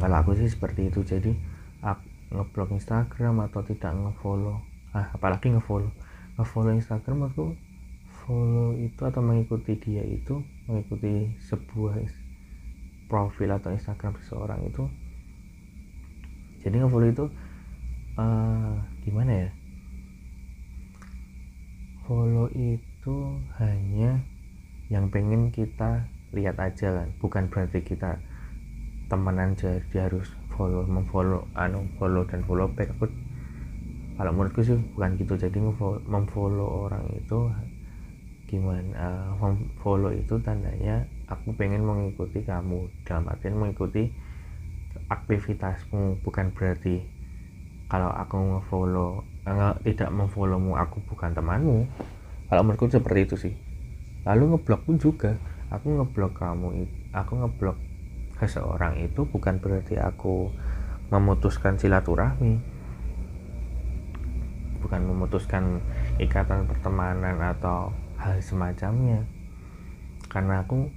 Kalau 0.00 0.16
aku 0.16 0.32
sih 0.36 0.48
seperti 0.48 0.88
itu. 0.88 1.04
Jadi 1.04 1.32
aku 1.84 2.04
ngeblok 2.32 2.72
Instagram 2.72 3.44
atau 3.48 3.60
tidak 3.64 3.92
ngefollow 3.92 4.60
ah 4.96 5.12
apalagi 5.12 5.52
ngefollow. 5.52 5.92
Ngefollow 6.40 6.72
Instagram 6.76 7.32
aku 7.32 7.52
follow 8.24 8.76
itu 8.80 9.00
atau 9.00 9.20
mengikuti 9.20 9.76
dia 9.76 10.04
itu 10.04 10.40
mengikuti 10.66 11.32
sebuah 11.46 12.02
profil 13.06 13.54
atau 13.54 13.70
Instagram 13.70 14.18
seseorang 14.18 14.66
itu 14.66 14.84
jadi 16.66 16.82
ngefollow 16.82 17.14
itu 17.14 17.24
uh, 18.18 18.74
gimana 19.06 19.46
ya? 19.46 19.48
Follow 22.02 22.50
itu 22.58 23.16
hanya 23.62 24.18
yang 24.90 25.06
pengen 25.14 25.54
kita 25.54 26.10
lihat 26.34 26.58
aja 26.58 26.90
kan 26.90 27.08
bukan 27.22 27.46
berarti 27.46 27.86
kita 27.86 28.18
temenan 29.06 29.54
jadi 29.54 30.10
harus 30.10 30.26
follow 30.58 30.82
memfollow 30.82 31.46
anu 31.54 31.86
follow 32.02 32.26
dan 32.26 32.42
follow 32.42 32.66
back. 32.66 32.90
Aku 32.98 33.06
kalau 34.18 34.34
menurutku 34.34 34.66
sih 34.66 34.74
bukan 34.98 35.14
gitu. 35.22 35.38
Jadi 35.38 35.62
memfollow 36.10 36.90
orang 36.90 37.06
itu 37.14 37.46
gimana 38.46 38.94
uh, 38.94 39.30
memfollow 39.42 40.14
itu 40.14 40.38
tandanya 40.40 41.06
aku 41.26 41.52
pengen 41.58 41.82
mengikuti 41.82 42.42
kamu. 42.46 42.86
Dalam 43.02 43.26
artian 43.26 43.58
mengikuti 43.58 44.10
aktivitasmu 45.10 46.22
bukan 46.22 46.54
berarti 46.54 47.02
kalau 47.86 48.10
aku 48.10 48.34
ngefollow 48.38 49.22
enggak, 49.46 49.78
tidak 49.86 50.10
memfollowmu 50.10 50.74
aku 50.74 50.98
bukan 51.06 51.30
temanmu. 51.34 51.86
Kalau 52.46 52.62
menurutku 52.62 52.90
seperti 52.90 53.20
itu 53.26 53.36
sih. 53.38 53.54
Lalu 54.26 54.54
ngeblok 54.54 54.82
pun 54.86 54.96
juga. 54.98 55.38
Aku 55.70 55.98
ngeblok 55.98 56.38
kamu 56.38 56.86
aku 57.10 57.32
ngeblok 57.42 57.78
seseorang 58.38 59.02
itu 59.02 59.26
bukan 59.26 59.58
berarti 59.58 59.98
aku 59.98 60.50
memutuskan 61.10 61.78
silaturahmi. 61.78 62.58
Bukan 64.82 65.00
memutuskan 65.02 65.82
ikatan 66.22 66.70
pertemanan 66.70 67.38
atau 67.42 67.90
hal 68.20 68.40
semacamnya. 68.40 69.24
Karena 70.28 70.64
aku 70.64 70.90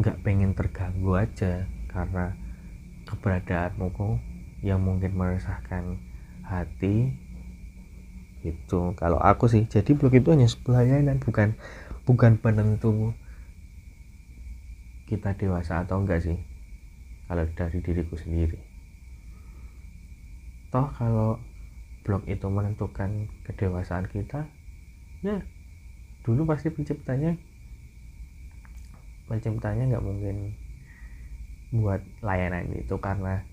nggak 0.00 0.24
pengen 0.24 0.56
terganggu 0.56 1.12
aja 1.18 1.68
karena 1.92 2.32
keberadaanmu 3.04 3.90
yang 4.64 4.80
mungkin 4.80 5.12
meresahkan 5.16 6.00
hati. 6.46 7.12
Itu 8.40 8.96
kalau 8.96 9.20
aku 9.20 9.52
sih 9.52 9.68
jadi 9.68 9.92
blog 9.92 10.16
itu 10.16 10.32
hanya 10.32 10.48
pelayanan 10.64 11.20
bukan 11.20 11.52
bukan 12.08 12.40
penentu 12.40 13.12
kita 15.04 15.36
dewasa 15.36 15.84
atau 15.84 16.00
enggak 16.00 16.24
sih 16.24 16.38
kalau 17.28 17.44
dari 17.52 17.78
diriku 17.84 18.16
sendiri. 18.16 18.56
Toh 20.72 20.88
kalau 20.96 21.36
blog 22.06 22.24
itu 22.24 22.46
menentukan 22.48 23.28
kedewasaan 23.44 24.08
kita 24.08 24.48
ya 25.20 25.44
dulu 26.30 26.46
pasti 26.46 26.70
penciptanya 26.70 27.34
penciptanya 29.26 29.90
nggak 29.90 30.06
mungkin 30.06 30.54
buat 31.70 32.02
layanan 32.22 32.70
itu 32.74 32.98
karena 32.98 33.46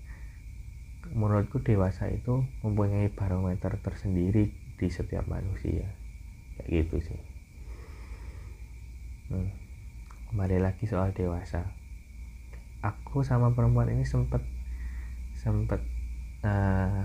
menurutku 1.13 1.61
dewasa 1.61 2.09
itu 2.09 2.43
mempunyai 2.65 3.09
barometer 3.13 3.77
tersendiri 3.79 4.51
di 4.77 4.87
setiap 4.89 5.25
manusia. 5.29 5.85
Kayak 6.57 6.69
gitu 6.69 6.97
sih. 7.13 7.21
Hmm. 9.27 9.51
kembali 10.31 10.59
lagi 10.59 10.83
soal 10.87 11.15
dewasa. 11.15 11.71
Aku 12.83 13.23
sama 13.23 13.51
perempuan 13.55 13.91
ini 13.91 14.03
sempat 14.03 14.43
sempat 15.35 15.79
uh, 16.43 16.47
eh, 16.47 17.03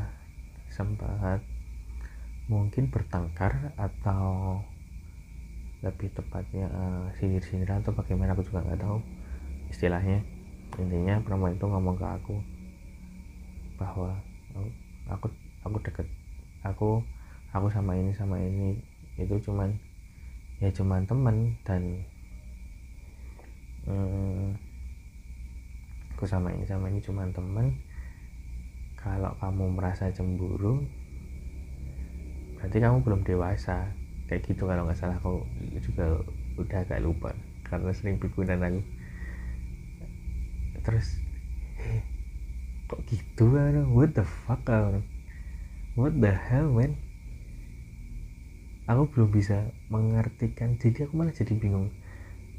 sempat 0.72 1.38
mungkin 2.50 2.90
bertengkar 2.90 3.74
atau 3.78 4.58
lebih 5.82 6.14
tepatnya 6.14 6.70
uh, 6.70 7.10
sindir-sindiran 7.18 7.82
atau 7.82 7.90
bagaimana 7.90 8.38
aku 8.38 8.46
juga 8.46 8.62
nggak 8.62 8.80
tahu 8.86 9.02
istilahnya. 9.66 10.22
Intinya 10.78 11.18
perempuan 11.20 11.58
itu 11.58 11.66
ngomong 11.66 11.98
ke 11.98 12.06
aku 12.06 12.36
bahwa 13.76 14.14
aku 15.10 15.26
aku 15.66 15.76
deket 15.82 16.06
aku 16.62 17.02
aku 17.50 17.66
sama 17.68 17.98
ini 17.98 18.14
sama 18.14 18.38
ini. 18.38 18.78
Itu 19.18 19.42
cuman 19.42 19.74
ya 20.62 20.70
cuman 20.70 21.02
temen 21.02 21.58
dan 21.66 21.82
hmm, 23.90 24.54
aku 26.14 26.24
sama 26.30 26.54
ini 26.54 26.62
sama 26.62 26.86
ini 26.94 27.02
cuman 27.02 27.34
temen. 27.34 27.74
Kalau 29.02 29.34
kamu 29.42 29.74
merasa 29.74 30.14
cemburu 30.14 30.78
berarti 32.62 32.78
kamu 32.78 33.02
belum 33.02 33.26
dewasa 33.26 33.90
kayak 34.32 34.48
gitu 34.48 34.64
kalau 34.64 34.88
nggak 34.88 34.96
salah. 34.96 35.20
Aku 35.20 35.44
juga 35.84 36.24
udah 36.56 36.78
agak 36.80 37.04
lupa 37.04 37.36
karena 37.68 37.92
sering 37.92 38.16
dan 38.16 38.64
aku. 38.64 38.80
Terus 40.80 41.20
kok 42.88 43.00
gitu 43.08 43.52
kan 43.52 43.88
what 43.92 44.12
the 44.16 44.24
fuck 44.24 44.64
kan 44.64 45.04
what 45.92 46.16
the 46.16 46.32
hell 46.32 46.72
man? 46.72 46.96
Aku 48.88 49.04
belum 49.12 49.28
bisa 49.36 49.68
mengartikan 49.92 50.80
jadi 50.80 51.04
aku 51.04 51.12
malah 51.20 51.36
jadi 51.36 51.52
bingung. 51.52 51.92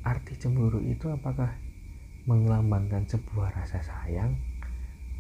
Arti 0.05 0.37
cemburu 0.37 0.77
itu 0.85 1.09
apakah 1.09 1.57
melambangkan 2.29 3.09
sebuah 3.09 3.51
rasa 3.57 3.81
sayang 3.81 4.37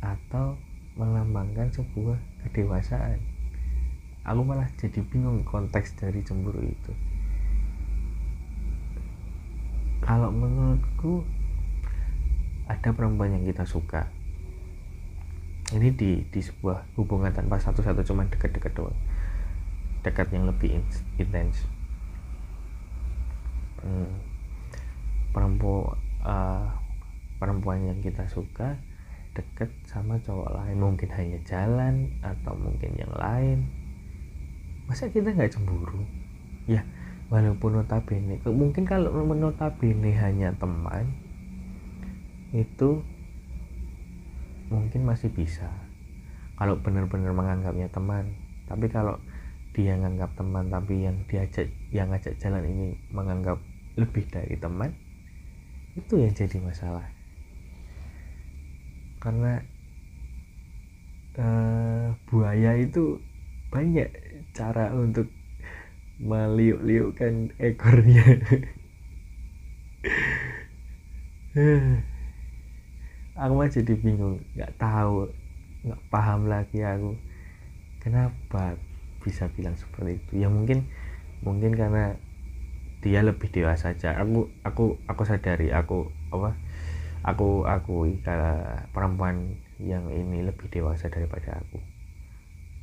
atau 0.05 0.55
melambangkan 0.95 1.73
sebuah 1.73 2.19
kedewasaan 2.45 3.32
aku 4.23 4.41
malah 4.41 4.71
jadi 4.79 5.03
bingung 5.03 5.43
konteks 5.43 5.99
dari 5.99 6.23
cemburu 6.23 6.63
itu. 6.63 6.91
Kalau 10.03 10.31
menurutku 10.31 11.23
ada 12.67 12.89
perempuan 12.95 13.35
yang 13.35 13.43
kita 13.43 13.67
suka. 13.67 14.07
Ini 15.71 15.91
di 15.95 16.23
di 16.27 16.41
sebuah 16.43 16.95
hubungan 16.99 17.31
tanpa 17.31 17.59
satu-satu 17.59 18.03
cuman 18.03 18.31
dekat-dekat 18.31 18.71
doang. 18.75 18.95
Dekat 20.03 20.31
yang 20.31 20.47
lebih 20.47 20.79
intens. 21.19 21.67
Hmm, 23.83 24.11
perempuan 25.35 25.99
uh, 26.23 26.71
perempuan 27.39 27.83
yang 27.83 27.99
kita 27.99 28.23
suka 28.31 28.79
deket 29.35 29.71
sama 29.87 30.19
cowok 30.23 30.51
lain. 30.55 30.79
Mungkin 30.79 31.09
hanya 31.11 31.39
jalan 31.43 32.11
atau 32.23 32.55
mungkin 32.55 32.95
yang 32.95 33.11
lain 33.15 33.82
masa 34.87 35.07
kita 35.09 35.31
nggak 35.31 35.53
cemburu? 35.53 36.03
Ya 36.67 36.83
walaupun 37.33 37.81
notabene 37.81 38.37
mungkin 38.45 38.85
kalau 38.85 39.09
notabene 39.25 40.13
hanya 40.13 40.53
teman 40.53 41.09
itu 42.53 43.01
mungkin 44.69 45.01
masih 45.05 45.33
bisa. 45.33 45.69
Kalau 46.53 46.77
benar-benar 46.77 47.33
menganggapnya 47.33 47.89
teman 47.89 48.37
tapi 48.69 48.85
kalau 48.87 49.17
dia 49.73 49.97
nganggap 49.97 50.37
teman 50.37 50.69
tapi 50.69 51.09
yang 51.09 51.17
diajak 51.25 51.73
yang 51.89 52.13
ngajak 52.13 52.37
jalan 52.37 52.61
ini 52.61 52.93
menganggap 53.09 53.57
lebih 53.97 54.29
dari 54.29 54.53
teman 54.61 54.93
itu 55.97 56.21
yang 56.21 56.33
jadi 56.33 56.57
masalah. 56.61 57.09
Karena 59.17 59.57
uh, 61.41 62.13
buaya 62.29 62.77
itu 62.77 63.17
banyak 63.73 64.09
cara 64.53 64.93
untuk 64.93 65.27
meliuk-liukkan 66.21 67.57
ekornya. 67.57 68.23
Aku 73.33 73.53
mah 73.57 73.69
jadi 73.69 73.93
bingung 73.97 74.45
nggak 74.53 74.77
tahu 74.77 75.29
nggak 75.83 76.01
paham 76.13 76.45
lagi 76.45 76.85
aku. 76.85 77.17
Kenapa 77.99 78.77
bisa 79.25 79.49
bilang 79.51 79.73
seperti 79.73 80.21
itu? 80.21 80.45
Ya 80.45 80.49
mungkin 80.53 80.85
mungkin 81.41 81.73
karena 81.73 82.15
dia 83.03 83.19
lebih 83.19 83.51
dewasa 83.51 83.91
saja 83.91 84.15
aku 84.15 84.47
aku 84.63 84.95
aku 85.11 85.27
sadari 85.27 85.75
aku 85.75 86.07
apa 86.31 86.55
aku 87.27 87.67
akui 87.67 88.23
kalau 88.23 88.63
perempuan 88.95 89.59
yang 89.83 90.07
ini 90.07 90.39
lebih 90.47 90.71
dewasa 90.71 91.11
daripada 91.11 91.59
aku 91.59 91.83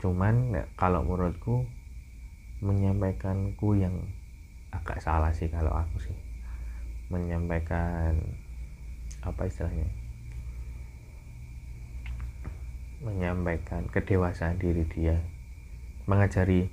cuman 0.01 0.65
kalau 0.81 1.05
menurutku 1.05 1.69
menyampaikanku 2.61 3.77
yang 3.77 3.97
agak 4.73 5.01
salah 5.01 5.33
sih 5.33 5.49
kalau 5.49 5.73
aku 5.73 6.01
sih. 6.01 6.17
Menyampaikan 7.11 8.17
apa 9.21 9.43
istilahnya? 9.49 9.89
Menyampaikan 13.03 13.89
kedewasaan 13.91 14.61
diri 14.61 14.87
dia. 14.89 15.19
Mengajari 16.07 16.71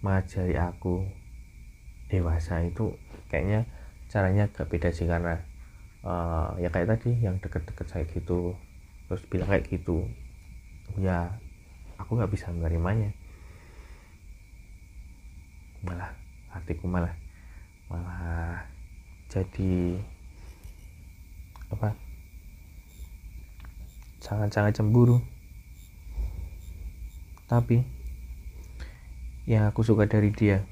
mengajari 0.00 0.54
aku 0.54 1.02
dewasa 2.06 2.62
itu 2.62 2.94
kayaknya 3.26 3.66
caranya 4.06 4.46
agak 4.46 4.70
beda 4.70 4.94
sih 4.94 5.10
karena 5.10 5.42
uh, 6.06 6.54
ya 6.62 6.70
kayak 6.70 6.94
tadi 6.94 7.18
yang 7.18 7.36
deket-deket 7.42 7.86
saya 7.90 8.04
gitu. 8.10 8.54
Terus 9.10 9.22
bilang 9.28 9.50
kayak 9.50 9.66
gitu. 9.68 10.06
Ya 10.96 11.42
aku 12.00 12.16
nggak 12.16 12.32
bisa 12.32 12.52
menerimanya. 12.52 13.12
Malah 15.84 16.12
hatiku 16.52 16.88
malah 16.88 17.12
malah 17.92 18.64
jadi 19.28 20.00
apa? 21.72 21.92
Sangat-sangat 24.20 24.78
cemburu. 24.80 25.22
Tapi 27.46 27.78
yang 29.46 29.70
aku 29.70 29.86
suka 29.86 30.10
dari 30.10 30.34
dia 30.34 30.66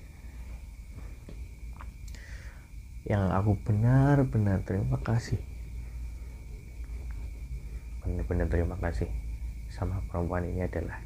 yang 3.06 3.30
aku 3.30 3.54
benar-benar 3.62 4.66
terima 4.66 4.98
kasih 4.98 5.38
benar-benar 8.02 8.50
terima 8.50 8.74
kasih 8.82 9.06
sama 9.70 10.02
perempuan 10.10 10.42
ini 10.50 10.66
adalah 10.66 10.98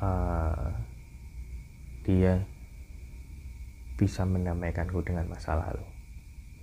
uh, 0.00 0.70
dia 2.04 2.42
bisa 3.94 4.26
mendamaikanku 4.26 5.02
dengan 5.06 5.26
masa 5.30 5.54
lalu. 5.58 5.86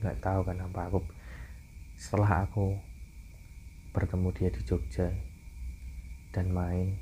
Nggak 0.04 0.18
tahu 0.20 0.42
kenapa 0.48 0.80
aku 0.92 1.00
setelah 1.96 2.44
aku 2.50 2.76
bertemu 3.92 4.28
dia 4.34 4.50
di 4.50 4.62
Jogja 4.64 5.08
dan 6.32 6.48
main 6.50 6.96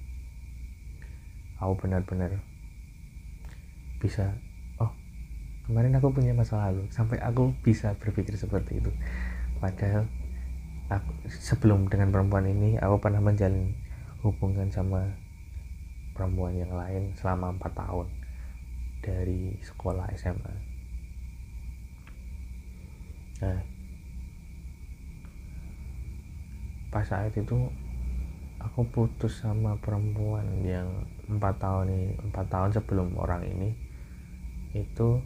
aku 1.62 1.86
benar-benar 1.86 2.42
bisa 4.00 4.34
kemarin 5.70 5.94
aku 6.02 6.10
punya 6.10 6.34
masa 6.34 6.66
lalu. 6.66 6.90
Sampai 6.90 7.22
aku 7.22 7.54
bisa 7.62 7.94
berpikir 8.02 8.34
seperti 8.34 8.82
itu. 8.82 8.90
Padahal 9.62 10.10
aku, 10.90 11.14
sebelum 11.30 11.86
dengan 11.86 12.10
perempuan 12.10 12.50
ini 12.50 12.82
aku 12.82 12.98
pernah 12.98 13.22
menjalin 13.22 13.78
hubungan 14.26 14.74
sama 14.74 15.14
perempuan 16.20 16.52
yang 16.60 16.76
lain 16.76 17.16
selama 17.16 17.56
empat 17.56 17.72
tahun 17.80 18.12
dari 19.00 19.56
sekolah 19.64 20.12
SMA 20.20 20.56
nah 23.40 23.60
pas 26.92 27.08
saat 27.08 27.32
itu 27.40 27.72
aku 28.60 28.84
putus 28.92 29.40
sama 29.40 29.80
perempuan 29.80 30.44
yang 30.68 31.08
empat 31.32 31.56
tahun 31.64 31.88
ini 31.88 32.10
empat 32.28 32.46
tahun 32.52 32.70
sebelum 32.76 33.16
orang 33.16 33.48
ini 33.48 33.72
itu 34.76 35.24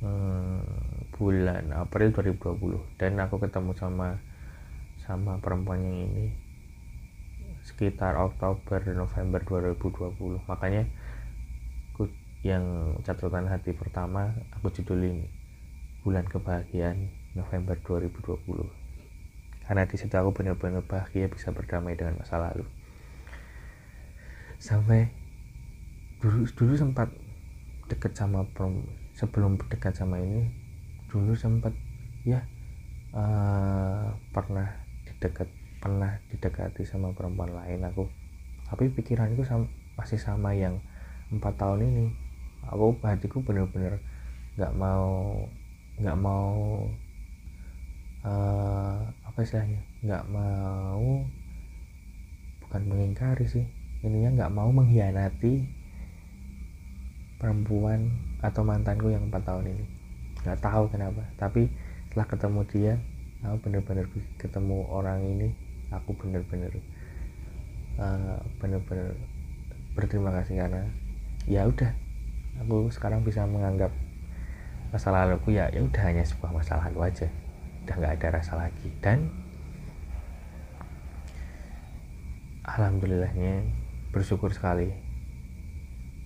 hmm, 0.00 0.64
bulan 1.12 1.68
April 1.76 2.08
2020 2.16 2.96
dan 2.96 3.20
aku 3.20 3.36
ketemu 3.36 3.76
sama 3.76 4.16
sama 5.04 5.36
perempuan 5.44 5.84
yang 5.84 6.08
ini 6.08 6.32
sekitar 7.74 8.14
Oktober 8.16 8.80
November 8.94 9.42
2020 9.42 10.46
makanya 10.46 10.86
aku 11.92 12.06
yang 12.46 12.96
catatan 13.02 13.50
hati 13.50 13.74
pertama 13.74 14.30
aku 14.54 14.70
judulin 14.70 15.26
bulan 16.06 16.22
kebahagiaan 16.30 17.10
November 17.34 17.74
2020 17.82 18.84
karena 19.64 19.88
di 19.88 19.96
situ 19.96 20.12
aku 20.12 20.30
benar-benar 20.36 20.84
bahagia 20.84 21.24
bisa 21.32 21.48
berdamai 21.48 21.96
dengan 21.96 22.20
masa 22.20 22.36
lalu. 22.36 22.68
Sampai 24.60 25.08
dulu 26.20 26.44
dulu 26.52 26.72
sempat 26.76 27.08
deket 27.88 28.12
sama 28.16 28.44
sebelum 29.16 29.60
dekat 29.68 29.92
sama 29.92 30.20
ini 30.20 30.48
dulu 31.12 31.36
sempat 31.36 31.72
ya 32.24 32.40
uh, 33.12 34.08
pernah 34.32 34.68
didekat 35.04 35.48
pernah 35.84 36.16
didekati 36.32 36.88
sama 36.88 37.12
perempuan 37.12 37.52
lain 37.52 37.84
aku 37.84 38.08
tapi 38.64 38.88
pikiranku 38.90 39.44
sama, 39.44 39.68
masih 39.94 40.16
sama 40.16 40.56
yang 40.56 40.80
empat 41.28 41.54
tahun 41.60 41.84
ini. 41.84 42.06
Aku 42.72 42.96
hatiku 43.04 43.44
bener-bener 43.44 44.00
nggak 44.56 44.72
mau 44.74 45.44
nggak 46.00 46.18
mau 46.18 46.50
uh, 48.24 48.98
apa 49.22 49.38
istilahnya 49.44 49.78
nggak 50.02 50.24
mau 50.26 51.22
bukan 52.66 52.82
mengingkari 52.86 53.46
sih 53.46 53.66
ininya 54.02 54.42
nggak 54.42 54.54
mau 54.54 54.70
mengkhianati 54.74 55.70
perempuan 57.38 58.10
atau 58.40 58.64
mantanku 58.64 59.12
yang 59.12 59.28
empat 59.28 59.44
tahun 59.44 59.76
ini. 59.76 59.84
Nggak 60.40 60.60
tahu 60.64 60.84
kenapa 60.88 61.22
tapi 61.36 61.68
setelah 62.08 62.26
ketemu 62.26 62.60
dia 62.72 62.92
aku 63.44 63.56
bener-bener 63.68 64.06
ketemu 64.40 64.88
orang 64.88 65.20
ini 65.20 65.52
aku 65.90 66.16
bener-bener 66.16 66.72
uh, 68.00 68.40
bener-bener 68.62 69.16
berterima 69.94 70.34
kasih 70.40 70.64
karena 70.64 70.84
ya 71.44 71.68
udah 71.68 71.92
aku 72.60 72.88
sekarang 72.90 73.26
bisa 73.26 73.44
menganggap 73.44 73.90
masa 74.94 75.10
laluku 75.10 75.58
ya 75.58 75.66
ya 75.74 75.82
udah 75.82 76.02
hanya 76.06 76.22
sebuah 76.22 76.54
masa 76.54 76.78
lalu 76.78 77.10
aja. 77.10 77.26
Udah 77.82 77.94
nggak 77.98 78.14
ada 78.14 78.28
rasa 78.38 78.54
lagi. 78.54 78.94
Dan 79.02 79.26
alhamdulillahnya 82.62 83.66
bersyukur 84.14 84.54
sekali 84.54 84.94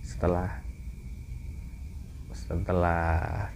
setelah 0.04 0.60
setelah 2.36 3.48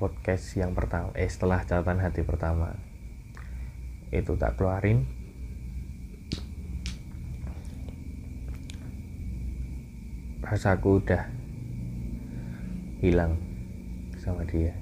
podcast 0.00 0.56
yang 0.56 0.72
pertama 0.72 1.12
eh 1.16 1.28
setelah 1.28 1.60
catatan 1.64 2.00
hati 2.00 2.24
pertama 2.24 2.72
itu 4.14 4.32
tak 4.38 4.54
keluarin. 4.54 5.02
Rasaku 10.46 11.02
udah 11.02 11.26
hilang 13.02 13.34
sama 14.22 14.46
dia. 14.46 14.74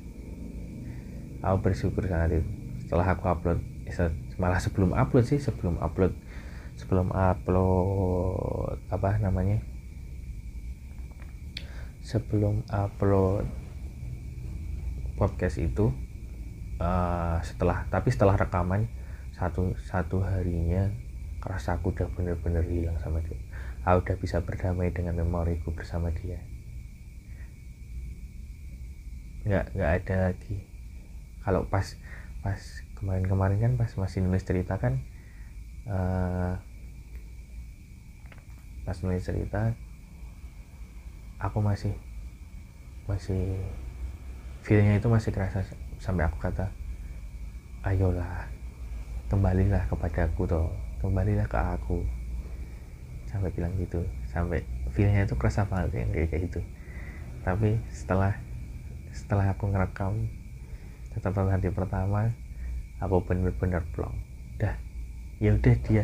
Aku 1.41 1.61
bersyukur 1.65 2.05
sangat 2.05 2.41
itu. 2.41 2.49
Setelah 2.85 3.17
aku 3.17 3.25
upload 3.33 3.61
eh, 3.89 4.13
malah 4.37 4.61
sebelum 4.61 4.93
upload 4.93 5.25
sih 5.25 5.41
sebelum 5.41 5.81
upload 5.81 6.13
sebelum 6.77 7.09
upload 7.13 8.77
apa 8.93 9.17
namanya? 9.21 9.65
Sebelum 12.05 12.61
upload 12.69 13.49
podcast 15.17 15.57
itu 15.63 15.89
uh, 16.83 17.39
setelah 17.41 17.87
tapi 17.89 18.13
setelah 18.13 18.37
rekaman 18.37 18.91
satu 19.35 19.75
satu 19.83 20.23
harinya 20.23 20.91
kerasa 21.43 21.77
aku 21.77 21.93
udah 21.93 22.09
bener-bener 22.15 22.65
hilang 22.65 22.97
sama 23.03 23.21
dia. 23.21 23.37
Aku 23.85 24.01
udah 24.07 24.17
bisa 24.17 24.41
berdamai 24.41 24.95
dengan 24.95 25.19
memoriku 25.21 25.75
bersama 25.75 26.09
dia. 26.15 26.41
Nggak 29.45 29.77
nggak 29.77 29.91
ada 30.01 30.15
lagi. 30.31 30.57
Kalau 31.45 31.69
pas 31.69 31.99
pas 32.41 32.61
kemarin-kemarin 32.97 33.59
kan 33.61 33.73
pas 33.77 33.91
masih 34.01 34.25
nulis 34.25 34.45
cerita 34.45 34.81
kan 34.81 35.01
uh, 35.89 36.57
pas 38.85 38.97
nulis 39.01 39.25
cerita 39.25 39.73
aku 41.41 41.61
masih 41.61 41.97
masih 43.09 43.61
feelnya 44.65 44.97
itu 44.97 45.09
masih 45.09 45.33
kerasa 45.33 45.65
sampai 46.01 46.25
aku 46.25 46.41
kata 46.41 46.73
ayolah 47.85 48.54
kembalilah 49.35 49.83
kepada 49.91 50.31
aku 50.31 50.47
toh. 50.47 50.71
Kembalilah 51.03 51.51
ke 51.51 51.59
aku. 51.59 52.07
Sampai 53.27 53.51
bilang 53.51 53.75
gitu. 53.83 54.07
Sampai 54.31 54.63
feelnya 54.95 55.27
itu 55.27 55.35
kerasa 55.35 55.67
banget 55.67 56.07
yang 56.07 56.15
kayak 56.15 56.47
gitu. 56.47 56.63
Tapi 57.43 57.83
setelah 57.91 58.39
setelah 59.11 59.51
aku 59.51 59.71
ngerekam 59.71 60.31
catatan 61.15 61.51
hati 61.51 61.71
pertama 61.71 62.35
aku 62.99 63.23
bener-bener 63.23 63.87
plong 63.95 64.19
dah 64.59 64.75
ya 65.39 65.55
udah 65.55 65.77
dia 65.87 66.03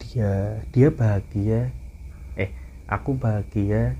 dia 0.00 0.32
dia 0.72 0.88
bahagia. 0.88 1.68
Eh 2.40 2.50
aku 2.88 3.16
bahagia 3.16 3.96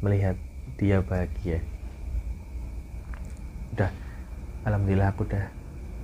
melihat 0.00 0.36
dia 0.80 1.04
bahagia. 1.04 1.60
Udah 3.76 3.92
alhamdulillah 4.64 5.12
aku 5.12 5.28
udah 5.28 5.59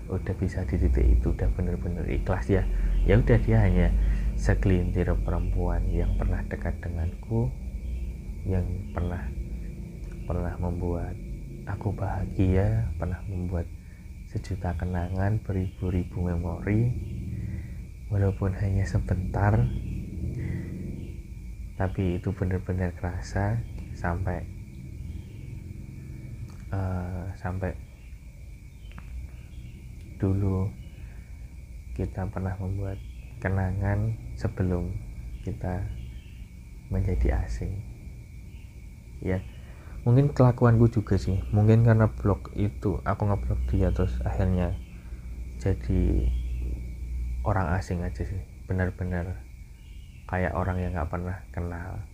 udah 0.07 0.35
bisa 0.39 0.63
di 0.67 0.77
titik 0.79 1.07
itu 1.19 1.35
udah 1.35 1.49
bener-bener 1.55 2.07
ikhlas 2.07 2.47
ya. 2.51 2.63
Ya 3.07 3.19
udah 3.19 3.39
dia 3.43 3.59
hanya 3.63 3.89
segelintir 4.37 5.11
perempuan 5.25 5.83
yang 5.89 6.15
pernah 6.21 6.43
dekat 6.47 6.77
denganku 6.83 7.51
yang 8.47 8.67
pernah 8.95 9.27
pernah 10.27 10.55
membuat 10.59 11.15
aku 11.67 11.91
bahagia 11.95 12.87
pernah 12.95 13.19
membuat 13.27 13.67
sejuta 14.31 14.75
kenangan 14.79 15.43
beribu-ribu 15.43 16.31
memori. 16.31 16.91
Walaupun 18.07 18.55
hanya 18.63 18.87
sebentar 18.87 19.67
tapi 21.77 22.17
itu 22.17 22.33
benar-benar 22.33 22.97
kerasa 22.97 23.61
sampai 23.93 24.41
uh, 26.73 27.29
sampai 27.37 27.77
dulu 30.17 30.69
kita 31.97 32.29
pernah 32.29 32.57
membuat 32.61 33.01
kenangan 33.41 34.17
sebelum 34.37 34.93
kita 35.45 35.87
menjadi 36.93 37.45
asing 37.45 37.73
ya 39.25 39.41
mungkin 40.07 40.31
kelakuanku 40.31 40.87
juga 40.87 41.19
sih. 41.19 41.35
Mungkin 41.51 41.83
karena 41.83 42.07
blog 42.07 42.55
itu 42.55 43.03
aku 43.03 43.27
ngeblok 43.27 43.61
dia 43.67 43.91
terus 43.91 44.15
akhirnya 44.23 44.71
jadi 45.59 46.31
orang 47.43 47.75
asing 47.75 48.07
aja 48.07 48.23
sih. 48.23 48.39
Benar-benar 48.71 49.43
kayak 50.31 50.55
orang 50.55 50.79
yang 50.79 50.95
nggak 50.95 51.11
pernah 51.11 51.43
kenal. 51.51 52.07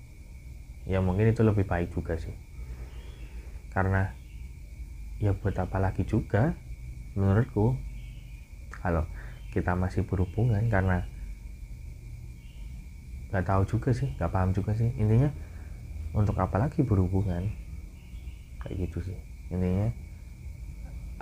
Ya 0.89 1.05
mungkin 1.05 1.29
itu 1.29 1.45
lebih 1.45 1.69
baik 1.69 1.93
juga 1.93 2.17
sih. 2.17 2.33
Karena 3.77 4.09
ya 5.21 5.37
buat 5.37 5.55
apa 5.61 5.77
lagi 5.77 6.09
juga 6.09 6.57
menurutku 7.13 7.77
kalau 8.83 9.07
kita 9.55 9.79
masih 9.79 10.03
berhubungan 10.03 10.67
karena 10.67 11.07
nggak 13.33 13.49
tahu 13.49 13.63
juga 13.65 13.97
sih 13.97 14.13
nggak 14.19 14.33
paham 14.33 14.51
juga 14.53 14.77
sih. 14.77 14.93
Intinya 14.99 15.33
untuk 16.13 16.37
apa 16.37 16.61
lagi 16.61 16.85
berhubungan? 16.85 17.49
Kayak 18.61 18.89
gitu 18.89 19.13
sih. 19.13 19.19
Intinya 19.49 19.89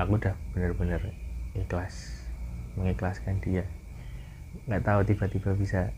aku 0.01 0.16
udah 0.18 0.35
bener-bener 0.57 1.12
ikhlas 1.55 2.25
mengikhlaskan 2.75 3.38
dia. 3.44 3.68
Nggak 4.66 4.83
tahu 4.83 5.01
tiba-tiba 5.07 5.51
bisa 5.55 5.94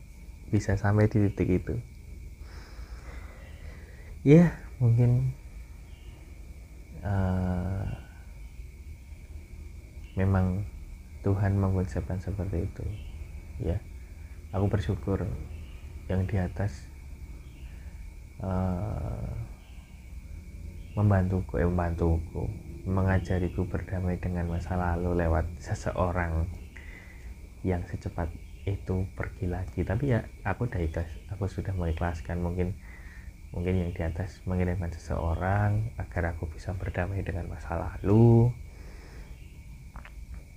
bisa 0.52 0.76
sampai 0.76 1.08
di 1.08 1.30
titik 1.32 1.64
itu. 1.64 1.74
Ya 4.22 4.52
mungkin 4.78 5.32
uh, 7.02 7.88
memang 10.14 10.62
Tuhan 11.22 11.54
membuat 11.54 11.88
seperti 11.88 12.66
itu. 12.66 12.84
Ya 13.62 13.78
aku 14.52 14.68
bersyukur 14.68 15.24
yang 16.10 16.28
di 16.28 16.36
atas 16.36 16.92
uh, 18.42 19.32
membantuku 20.92 21.56
eh, 21.56 21.64
membantuku 21.64 22.44
mengajariku 22.84 23.64
berdamai 23.64 24.18
dengan 24.18 24.50
masa 24.50 24.74
lalu 24.74 25.24
lewat 25.24 25.46
seseorang 25.56 26.50
yang 27.62 27.80
secepat 27.86 28.28
itu 28.66 29.06
pergi 29.14 29.46
lagi. 29.46 29.86
Tapi 29.86 30.04
ya 30.12 30.20
aku 30.42 30.66
udah 30.66 30.82
ikhlas 30.82 31.08
aku 31.30 31.46
sudah 31.46 31.72
mengikhlaskan. 31.72 32.42
Mungkin 32.42 32.74
mungkin 33.54 33.74
yang 33.78 33.90
di 33.94 34.02
atas 34.02 34.42
mengirimkan 34.44 34.90
seseorang 34.90 35.94
agar 35.96 36.34
aku 36.34 36.50
bisa 36.50 36.74
berdamai 36.74 37.22
dengan 37.22 37.46
masa 37.46 37.78
lalu. 37.78 38.50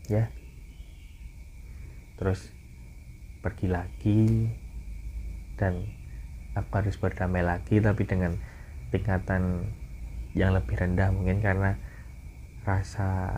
Ya 0.09 0.33
terus 2.15 2.51
pergi 3.43 3.67
lagi 3.67 4.49
dan 5.59 5.83
aku 6.55 6.71
harus 6.79 6.95
berdamai 6.95 7.43
lagi 7.43 7.83
tapi 7.83 8.07
dengan 8.07 8.39
tingkatan 8.89 9.71
yang 10.35 10.55
lebih 10.55 10.75
rendah 10.75 11.11
mungkin 11.11 11.43
karena 11.43 11.79
rasa 12.63 13.31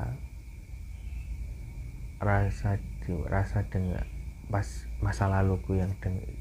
rasa 2.17 2.81
rasa 3.29 3.61
dengan 3.69 4.01
pas 4.47 4.65
masa 5.03 5.27
laluku 5.27 5.77
yang 5.77 5.91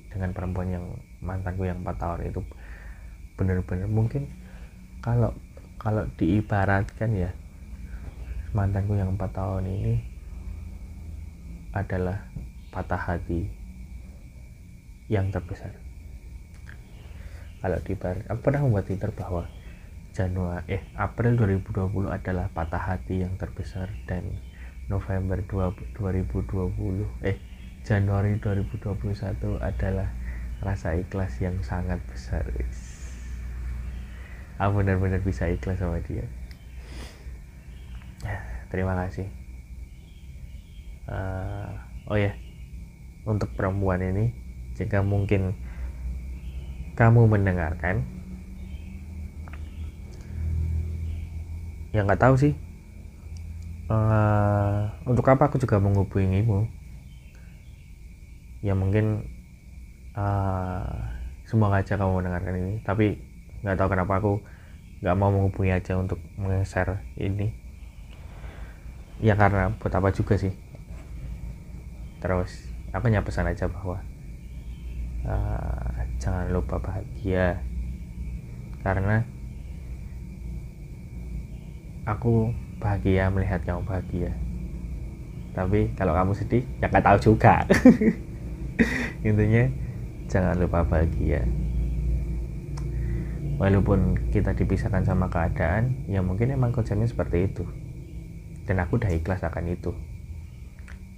dengan, 0.09 0.31
perempuan 0.31 0.71
yang 0.71 0.87
mantanku 1.21 1.67
yang 1.67 1.83
4 1.83 2.01
tahun 2.01 2.21
itu 2.31 2.41
benar-benar 3.37 3.91
mungkin 3.91 4.31
kalau 5.05 5.35
kalau 5.77 6.09
diibaratkan 6.17 7.13
ya 7.13 7.31
mantanku 8.57 8.97
yang 8.97 9.13
4 9.19 9.21
tahun 9.29 9.65
ini 9.69 10.16
adalah 11.77 12.33
patah 12.73 13.01
hati 13.01 13.49
yang 15.13 15.29
terbesar. 15.29 15.77
Kalau 17.61 17.79
di 17.83 17.95
aku 17.97 18.41
pernah 18.41 18.61
membuat 18.65 18.87
Twitter 18.89 19.11
bahwa 19.13 19.49
Januari 20.17 20.81
eh 20.81 20.83
April 20.97 21.37
2020 21.37 22.09
adalah 22.09 22.49
patah 22.49 22.81
hati 22.81 23.21
yang 23.21 23.37
terbesar 23.37 23.93
dan 24.09 24.25
November 24.89 25.45
2, 25.45 25.97
2020 25.99 27.27
eh 27.27 27.37
Januari 27.85 28.41
2021 28.41 29.61
adalah 29.61 30.09
rasa 30.65 30.97
ikhlas 30.97 31.37
yang 31.45 31.61
sangat 31.61 32.01
besar. 32.09 32.49
Aku 34.57 34.81
benar-benar 34.81 35.21
bisa 35.21 35.53
ikhlas 35.53 35.85
sama 35.85 36.01
dia. 36.01 36.25
Terima 38.73 38.97
kasih 39.05 39.46
uh, 41.11 41.71
oh 42.07 42.19
ya 42.19 42.35
untuk 43.27 43.51
perempuan 43.59 44.03
ini 44.03 44.31
jika 44.79 45.03
mungkin 45.03 45.57
kamu 46.97 47.29
mendengarkan 47.29 48.07
ya 51.97 52.05
nggak 52.05 52.21
tahu 52.21 52.37
sih. 52.37 52.55
Uh, 53.87 54.91
untuk 55.07 55.23
apa 55.31 55.47
aku 55.47 55.63
juga 55.63 55.79
menghubungimu? 55.79 56.67
Ya 58.61 58.75
mungkin 58.75 59.25
uh, 60.13 60.91
semoga 61.47 61.81
aja 61.81 61.95
kamu 61.95 62.21
mendengarkan 62.21 62.55
ini 62.59 62.75
tapi 62.83 63.17
nggak 63.63 63.79
tahu 63.79 63.89
kenapa 63.95 64.13
aku 64.19 64.33
nggak 65.01 65.17
mau 65.17 65.31
menghubungi 65.31 65.73
aja 65.73 65.97
untuk 65.97 66.21
meng-share 66.37 67.01
ini. 67.17 67.55
Ya 69.23 69.33
karena 69.33 69.73
buat 69.81 69.95
apa 69.97 70.13
juga 70.13 70.37
sih 70.37 70.53
terus 72.23 72.73
aku 72.95 73.13
hanya 73.13 73.21
pesan 73.21 73.51
aja 73.51 73.69
bahwa 73.69 74.01
uh, 75.27 76.01
jangan 76.17 76.49
lupa 76.51 76.81
bahagia. 76.81 77.61
Karena 78.81 79.27
aku 82.07 82.55
bahagia 82.79 83.29
melihat 83.29 83.61
kamu 83.67 83.83
bahagia. 83.83 84.33
Tapi 85.53 85.91
kalau 85.97 86.13
kamu 86.15 86.33
sedih 86.37 86.65
ya 86.79 86.87
nggak 86.87 87.05
tahu 87.05 87.19
juga. 87.33 87.65
Intinya 89.27 89.65
jangan 90.31 90.57
lupa 90.61 90.87
bahagia. 90.87 91.43
Walaupun 93.57 94.29
kita 94.31 94.53
dipisahkan 94.53 95.09
sama 95.09 95.33
keadaan 95.33 95.97
ya 96.13 96.21
mungkin 96.21 96.53
emang 96.53 96.77
konsepnya 96.77 97.09
seperti 97.09 97.49
itu. 97.49 97.65
Dan 98.69 98.85
aku 98.85 99.01
udah 99.01 99.11
ikhlas 99.11 99.43
akan 99.43 99.73
itu. 99.73 99.97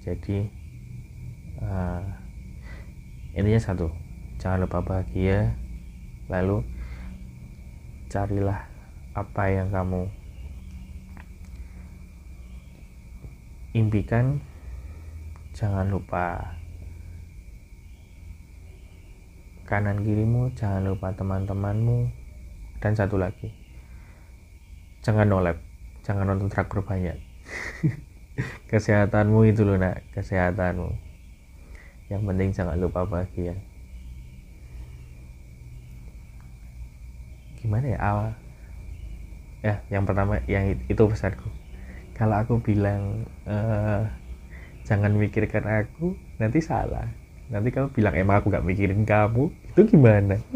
Jadi 0.07 0.47
uh, 1.63 2.03
intinya 3.35 3.61
satu 3.61 3.91
jangan 4.39 4.67
lupa 4.67 4.83
bahagia 4.83 5.55
lalu 6.31 6.63
carilah 8.09 8.69
apa 9.13 9.45
yang 9.51 9.69
kamu 9.69 10.09
impikan. 13.77 14.41
Jangan 15.59 15.91
lupa 15.91 16.55
kanan 19.67 20.07
kirimu 20.07 20.55
jangan 20.55 20.87
lupa 20.87 21.13
teman-temanmu 21.13 22.09
dan 22.81 22.97
satu 22.97 23.21
lagi 23.21 23.53
jangan 25.05 25.29
nolep 25.29 25.61
jangan 26.07 26.31
nonton 26.31 26.47
traktor 26.47 26.87
banyak. 26.87 27.19
Kesehatanmu 28.71 29.51
itu 29.51 29.67
loh 29.67 29.77
nak 29.83 30.07
kesehatanmu 30.15 31.08
yang 32.09 32.25
penting 32.25 32.51
jangan 32.57 32.77
lupa 32.81 33.05
bahagia 33.05 33.57
gimana 37.59 37.87
ya 37.91 37.99
awal? 37.99 38.33
Ya 39.61 39.83
yang 39.91 40.07
pertama 40.07 40.39
yang 40.47 40.79
itu 40.87 41.03
pesanku. 41.03 41.51
Kalau 42.15 42.39
aku 42.39 42.63
bilang 42.63 43.27
uh, 43.47 44.07
jangan 44.87 45.13
mikirkan 45.19 45.67
aku 45.67 46.15
nanti 46.39 46.63
salah. 46.63 47.11
Nanti 47.51 47.75
kamu 47.75 47.91
bilang 47.91 48.15
emang 48.15 48.41
aku 48.41 48.55
gak 48.55 48.65
mikirin 48.65 49.03
kamu? 49.03 49.51
Itu 49.75 49.81
gimana? 49.85 50.39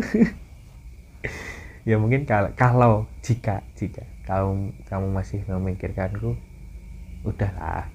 Ya 1.82 1.98
mungkin 1.98 2.22
kalau 2.22 2.54
kalau 2.54 2.92
jika 3.26 3.58
jika 3.74 4.06
kamu 4.22 4.70
kamu 4.86 5.06
masih 5.10 5.42
memikirkanku 5.50 6.38
udahlah. 7.26 7.90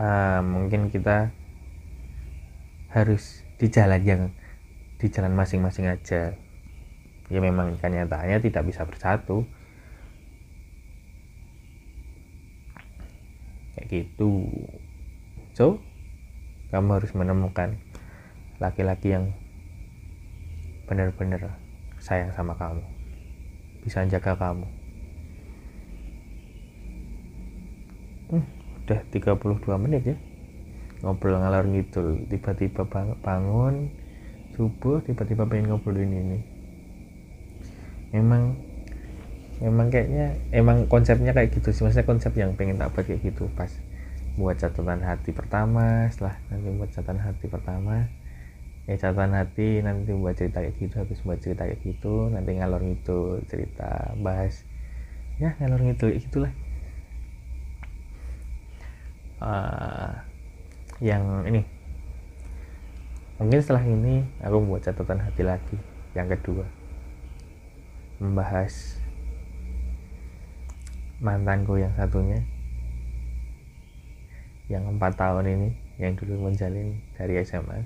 Uh, 0.00 0.40
mungkin 0.40 0.88
kita 0.88 1.28
harus 2.94 3.42
di 3.58 3.66
jalan 3.74 4.02
yang 4.06 4.22
di 5.02 5.10
jalan 5.10 5.34
masing-masing 5.34 5.90
aja. 5.90 6.38
Ya 7.26 7.38
memang 7.42 7.74
kenyataannya 7.82 8.38
tidak 8.38 8.70
bisa 8.70 8.86
bersatu. 8.86 9.42
Kayak 13.74 13.86
gitu. 13.90 14.46
So 15.58 15.82
kamu 16.70 17.02
harus 17.02 17.10
menemukan 17.18 17.82
laki-laki 18.62 19.18
yang 19.18 19.34
benar-benar 20.86 21.58
sayang 21.98 22.30
sama 22.30 22.54
kamu. 22.54 22.86
Bisa 23.82 24.06
jaga 24.06 24.38
kamu. 24.38 24.70
Hmm, 28.30 28.46
udah 28.86 29.00
32 29.10 29.82
menit 29.82 30.02
ya 30.14 30.16
ngobrol 31.04 31.36
ngalor 31.38 31.64
ngidul. 31.68 32.24
Tiba-tiba 32.32 32.82
bangun 33.20 33.92
subuh 34.56 35.02
tiba-tiba 35.06 35.44
pengen 35.50 35.74
ngobrolin 35.74 36.12
ini 36.14 36.38
memang 38.14 38.54
memang 39.58 39.86
kayaknya 39.90 40.38
emang 40.54 40.86
konsepnya 40.90 41.34
kayak 41.36 41.50
gitu 41.54 41.70
sih. 41.74 41.82
Maksudnya 41.84 42.06
konsep 42.06 42.32
yang 42.38 42.54
pengen 42.58 42.78
tak 42.80 42.94
kayak 42.96 43.20
gitu. 43.22 43.50
Pas 43.54 43.70
buat 44.34 44.56
catatan 44.58 45.02
hati 45.06 45.30
pertama 45.30 46.10
setelah 46.10 46.42
nanti 46.50 46.68
buat 46.74 46.90
catatan 46.90 47.22
hati 47.22 47.46
pertama 47.46 48.10
ya 48.84 48.98
catatan 48.98 49.32
hati 49.38 49.78
nanti 49.80 50.10
buat 50.12 50.34
cerita 50.36 50.58
kayak 50.60 50.76
gitu 50.82 50.94
habis 51.00 51.18
buat 51.24 51.38
cerita 51.40 51.64
kayak 51.64 51.80
gitu 51.86 52.28
nanti 52.34 52.50
ngalor 52.58 52.82
gitu 52.84 53.40
cerita 53.50 54.12
bahas. 54.18 54.66
Ya 55.40 55.54
ngalor 55.58 55.80
gitu 55.94 56.06
itulah 56.10 56.52
uh, 59.40 60.33
yang 61.02 61.46
ini. 61.48 61.62
Mungkin 63.40 63.58
setelah 63.58 63.82
ini 63.82 64.22
aku 64.42 64.62
buat 64.62 64.82
catatan 64.84 65.18
hati 65.18 65.42
lagi. 65.42 65.76
Yang 66.14 66.38
kedua 66.38 66.66
membahas 68.22 69.02
mantanku 71.18 71.76
yang 71.76 71.90
satunya 71.98 72.46
yang 74.70 74.86
empat 74.86 75.18
tahun 75.18 75.44
ini 75.50 75.68
yang 75.98 76.14
dulu 76.16 76.48
menjalin 76.48 76.98
dari 77.18 77.42
SMA 77.44 77.84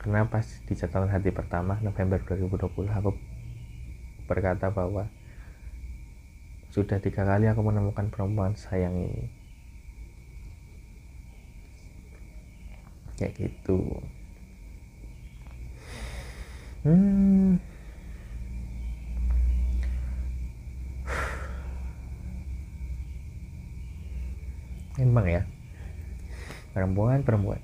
karena 0.00 0.24
pas 0.30 0.46
di 0.64 0.74
catatan 0.78 1.10
hati 1.10 1.34
pertama 1.34 1.76
November 1.82 2.22
2020 2.22 2.88
aku 2.88 3.10
berkata 4.30 4.70
bahwa 4.70 5.10
sudah 6.70 7.02
tiga 7.02 7.26
kali 7.26 7.50
aku 7.50 7.60
menemukan 7.62 8.06
perempuan 8.08 8.54
sayang 8.54 8.96
ini 8.96 9.28
kayak 13.16 13.32
gitu. 13.36 13.80
Hmm. 16.86 17.58
Emang 25.02 25.26
ya? 25.26 25.42
Perempuan 26.76 27.24
perempuan. 27.24 27.58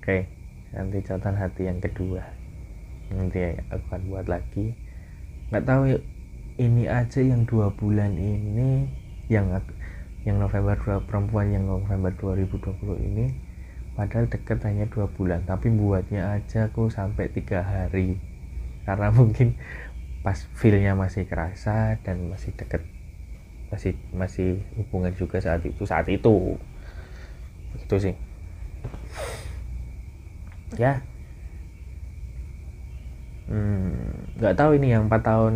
Oke 0.00 0.40
nanti 0.70 1.02
catatan 1.02 1.36
hati 1.36 1.66
yang 1.66 1.80
kedua. 1.82 2.22
Nanti 3.10 3.58
aku 3.70 3.84
akan 3.90 4.02
buat 4.06 4.26
lagi. 4.30 4.74
Nggak 5.50 5.66
tahu 5.66 5.82
ini 6.62 6.86
aja 6.86 7.20
yang 7.20 7.42
dua 7.48 7.72
bulan 7.74 8.14
ini 8.14 8.86
yang 9.26 9.50
yang 10.22 10.38
November 10.38 10.76
perempuan 11.08 11.50
yang 11.50 11.66
November 11.66 12.12
2020 12.18 13.08
ini 13.08 13.26
padahal 14.00 14.32
deket 14.32 14.64
hanya 14.64 14.88
dua 14.88 15.12
bulan 15.12 15.44
tapi 15.44 15.68
buatnya 15.68 16.40
aja 16.40 16.72
aku 16.72 16.88
sampai 16.88 17.28
tiga 17.28 17.60
hari. 17.60 18.16
Karena 18.88 19.12
mungkin 19.18 19.60
pas 20.24 20.48
feelnya 20.56 20.96
masih 20.96 21.28
kerasa 21.28 22.00
dan 22.00 22.32
masih 22.32 22.56
deket 22.56 22.80
masih 23.68 23.92
masih 24.16 24.64
hubungan 24.80 25.12
juga 25.12 25.36
saat 25.36 25.60
itu 25.68 25.84
saat 25.84 26.08
itu. 26.08 26.56
Itu 27.76 27.96
sih. 28.00 28.16
Ya. 30.80 31.04
Hmm, 33.52 33.92
nggak 34.40 34.54
hmm, 34.56 34.60
tahu 34.64 34.70
ini 34.80 34.96
yang 34.96 35.12
4 35.12 35.20
tahun 35.20 35.54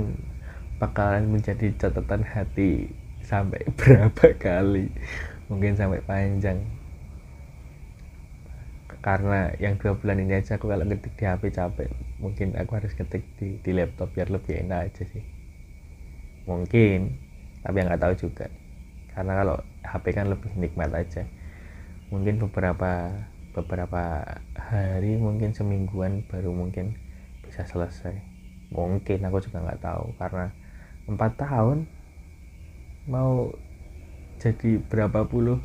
bakalan 0.82 1.30
menjadi 1.32 1.72
catatan 1.80 2.28
hati 2.28 2.92
sampai 3.24 3.64
berapa 3.80 4.36
kali. 4.36 4.92
Mungkin 5.48 5.72
sampai 5.80 6.04
panjang 6.04 6.60
karena 9.04 9.52
yang 9.60 9.76
dua 9.76 10.00
bulan 10.00 10.16
ini 10.16 10.40
aja 10.40 10.56
aku 10.56 10.72
kalau 10.72 10.80
ngetik 10.88 11.12
di 11.20 11.28
HP 11.28 11.52
capek. 11.52 11.92
Mungkin 12.24 12.56
aku 12.56 12.80
harus 12.80 12.96
ketik 12.96 13.20
di, 13.36 13.60
di 13.60 13.70
laptop 13.76 14.08
biar 14.16 14.32
lebih 14.32 14.64
enak 14.64 14.88
aja 14.88 15.04
sih. 15.04 15.20
Mungkin 16.48 17.12
tapi 17.60 17.84
yang 17.84 17.92
nggak 17.92 18.00
tahu 18.00 18.14
juga. 18.16 18.48
Karena 19.12 19.44
kalau 19.44 19.56
HP 19.84 20.04
kan 20.16 20.32
lebih 20.32 20.48
nikmat 20.56 20.88
aja. 20.96 21.28
Mungkin 22.08 22.40
beberapa 22.48 23.12
beberapa 23.52 24.24
hari 24.56 25.20
mungkin 25.20 25.52
semingguan 25.52 26.24
baru 26.24 26.56
mungkin 26.56 26.96
bisa 27.44 27.68
selesai. 27.68 28.16
Mungkin 28.72 29.20
aku 29.20 29.44
juga 29.44 29.68
nggak 29.68 29.84
tahu. 29.84 30.16
Karena 30.16 30.48
empat 31.04 31.44
tahun 31.44 31.84
mau 33.04 33.52
jadi 34.40 34.80
berapa 34.88 35.28
puluh 35.28 35.60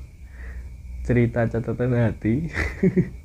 cerita 1.08 1.48
catatan 1.48 1.96
hati 1.96 2.52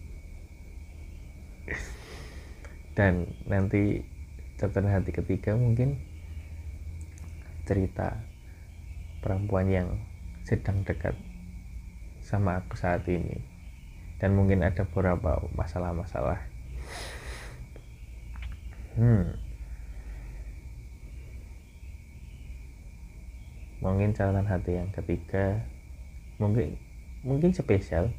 dan 2.94 3.26
nanti 3.50 4.06
catatan 4.54 4.86
hati 4.86 5.10
ketiga 5.10 5.58
mungkin 5.58 5.98
cerita 7.66 8.22
perempuan 9.18 9.66
yang 9.66 9.88
sedang 10.46 10.86
dekat 10.86 11.18
sama 12.22 12.62
aku 12.62 12.78
saat 12.78 13.02
ini. 13.10 13.42
Dan 14.22 14.38
mungkin 14.38 14.62
ada 14.62 14.86
beberapa 14.86 15.42
masalah-masalah. 15.58 16.38
Hmm. 18.94 19.42
Mungkin 23.82 24.14
catatan 24.14 24.46
hati 24.48 24.80
yang 24.80 24.88
ketiga 24.94 25.66
mungkin 26.38 26.78
mungkin 27.26 27.50
spesial. 27.50 28.14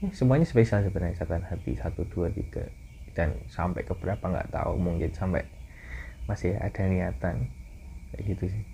Ya, 0.00 0.08
semuanya 0.16 0.48
spesial 0.48 0.82
sebenarnya 0.82 1.22
catatan 1.22 1.44
hati 1.46 1.76
satu 1.76 2.08
dua 2.08 2.32
tiga 2.32 2.66
dan 3.12 3.36
sampai 3.48 3.84
ke 3.84 3.92
berapa 3.92 4.22
nggak 4.22 4.52
tahu 4.52 4.80
mungkin 4.80 5.12
sampai 5.12 5.44
masih 6.26 6.56
ada 6.56 6.82
niatan. 6.88 7.50
Kayak 8.12 8.22
gitu 8.36 8.44
sih. 8.52 8.64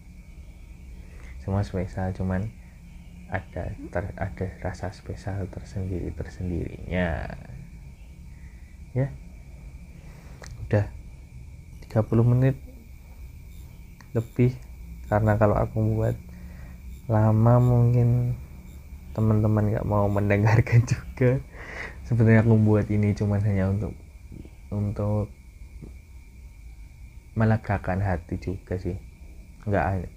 Semua 1.43 1.62
spesial 1.62 2.12
cuman 2.12 2.51
ada 3.28 3.76
ter, 3.93 4.05
ada 4.16 4.47
rasa 4.64 4.89
spesial 4.91 5.47
tersendiri 5.53 6.11
tersendirinya. 6.16 7.28
Ya. 8.97 9.09
Udah 10.66 10.86
30 11.89 12.32
menit 12.36 12.57
lebih 14.16 14.57
karena 15.09 15.36
kalau 15.36 15.57
aku 15.57 15.76
buat 15.97 16.16
lama 17.09 17.55
mungkin 17.61 18.36
teman-teman 19.16 19.72
nggak 19.72 19.89
mau 19.89 20.05
mendengarkan 20.09 20.84
juga. 20.93 21.41
Sebenarnya 22.05 22.45
aku 22.45 22.57
buat 22.57 22.89
ini 22.89 23.12
cuma 23.12 23.41
hanya 23.41 23.68
untuk 23.68 23.93
untuk 24.69 25.33
melegakan 27.39 28.03
hati 28.03 28.37
juga 28.43 28.77
sih. 28.77 28.99
Nggak 29.64 30.11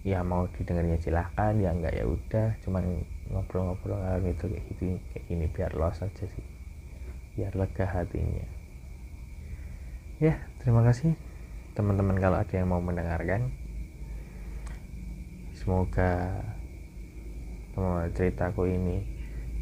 ya 0.00 0.24
mau 0.24 0.48
didengarnya 0.48 0.96
silahkan 0.96 1.56
ya 1.58 1.70
nggak 1.74 1.94
ya 1.96 2.04
udah. 2.06 2.48
Cuman 2.62 3.04
ngobrol-ngobrol 3.30 4.22
gitu 4.26 4.50
kayak 4.50 4.64
gitu 4.74 4.82
kayak 5.14 5.24
gini 5.30 5.46
biar 5.50 5.72
los 5.78 6.02
aja 6.02 6.24
sih. 6.26 6.46
Biar 7.34 7.54
lega 7.56 7.86
hatinya. 7.88 8.46
Ya 10.20 10.36
terima 10.60 10.84
kasih. 10.84 11.16
Teman-teman 11.72 12.18
kalau 12.18 12.36
ada 12.36 12.52
yang 12.52 12.68
mau 12.68 12.82
mendengarkan 12.82 13.48
semoga 15.56 16.44
ceritaku 18.12 18.68
ini 18.68 19.00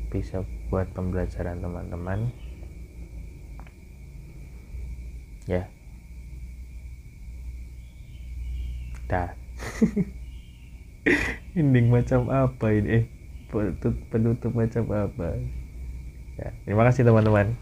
bisa 0.08 0.42
buat 0.72 0.88
pembelajaran 0.96 1.60
teman-teman 1.60 2.32
ya. 5.48 5.64
Dah. 9.08 9.32
Ending 11.58 11.88
macam 11.88 12.28
apa 12.28 12.76
ini? 12.76 12.88
Eh 12.92 13.04
penutup, 13.48 13.96
penutup 14.12 14.52
macam 14.52 14.84
apa? 14.92 15.40
Ya 16.36 16.52
terima 16.68 16.84
kasih 16.86 17.08
teman-teman 17.08 17.56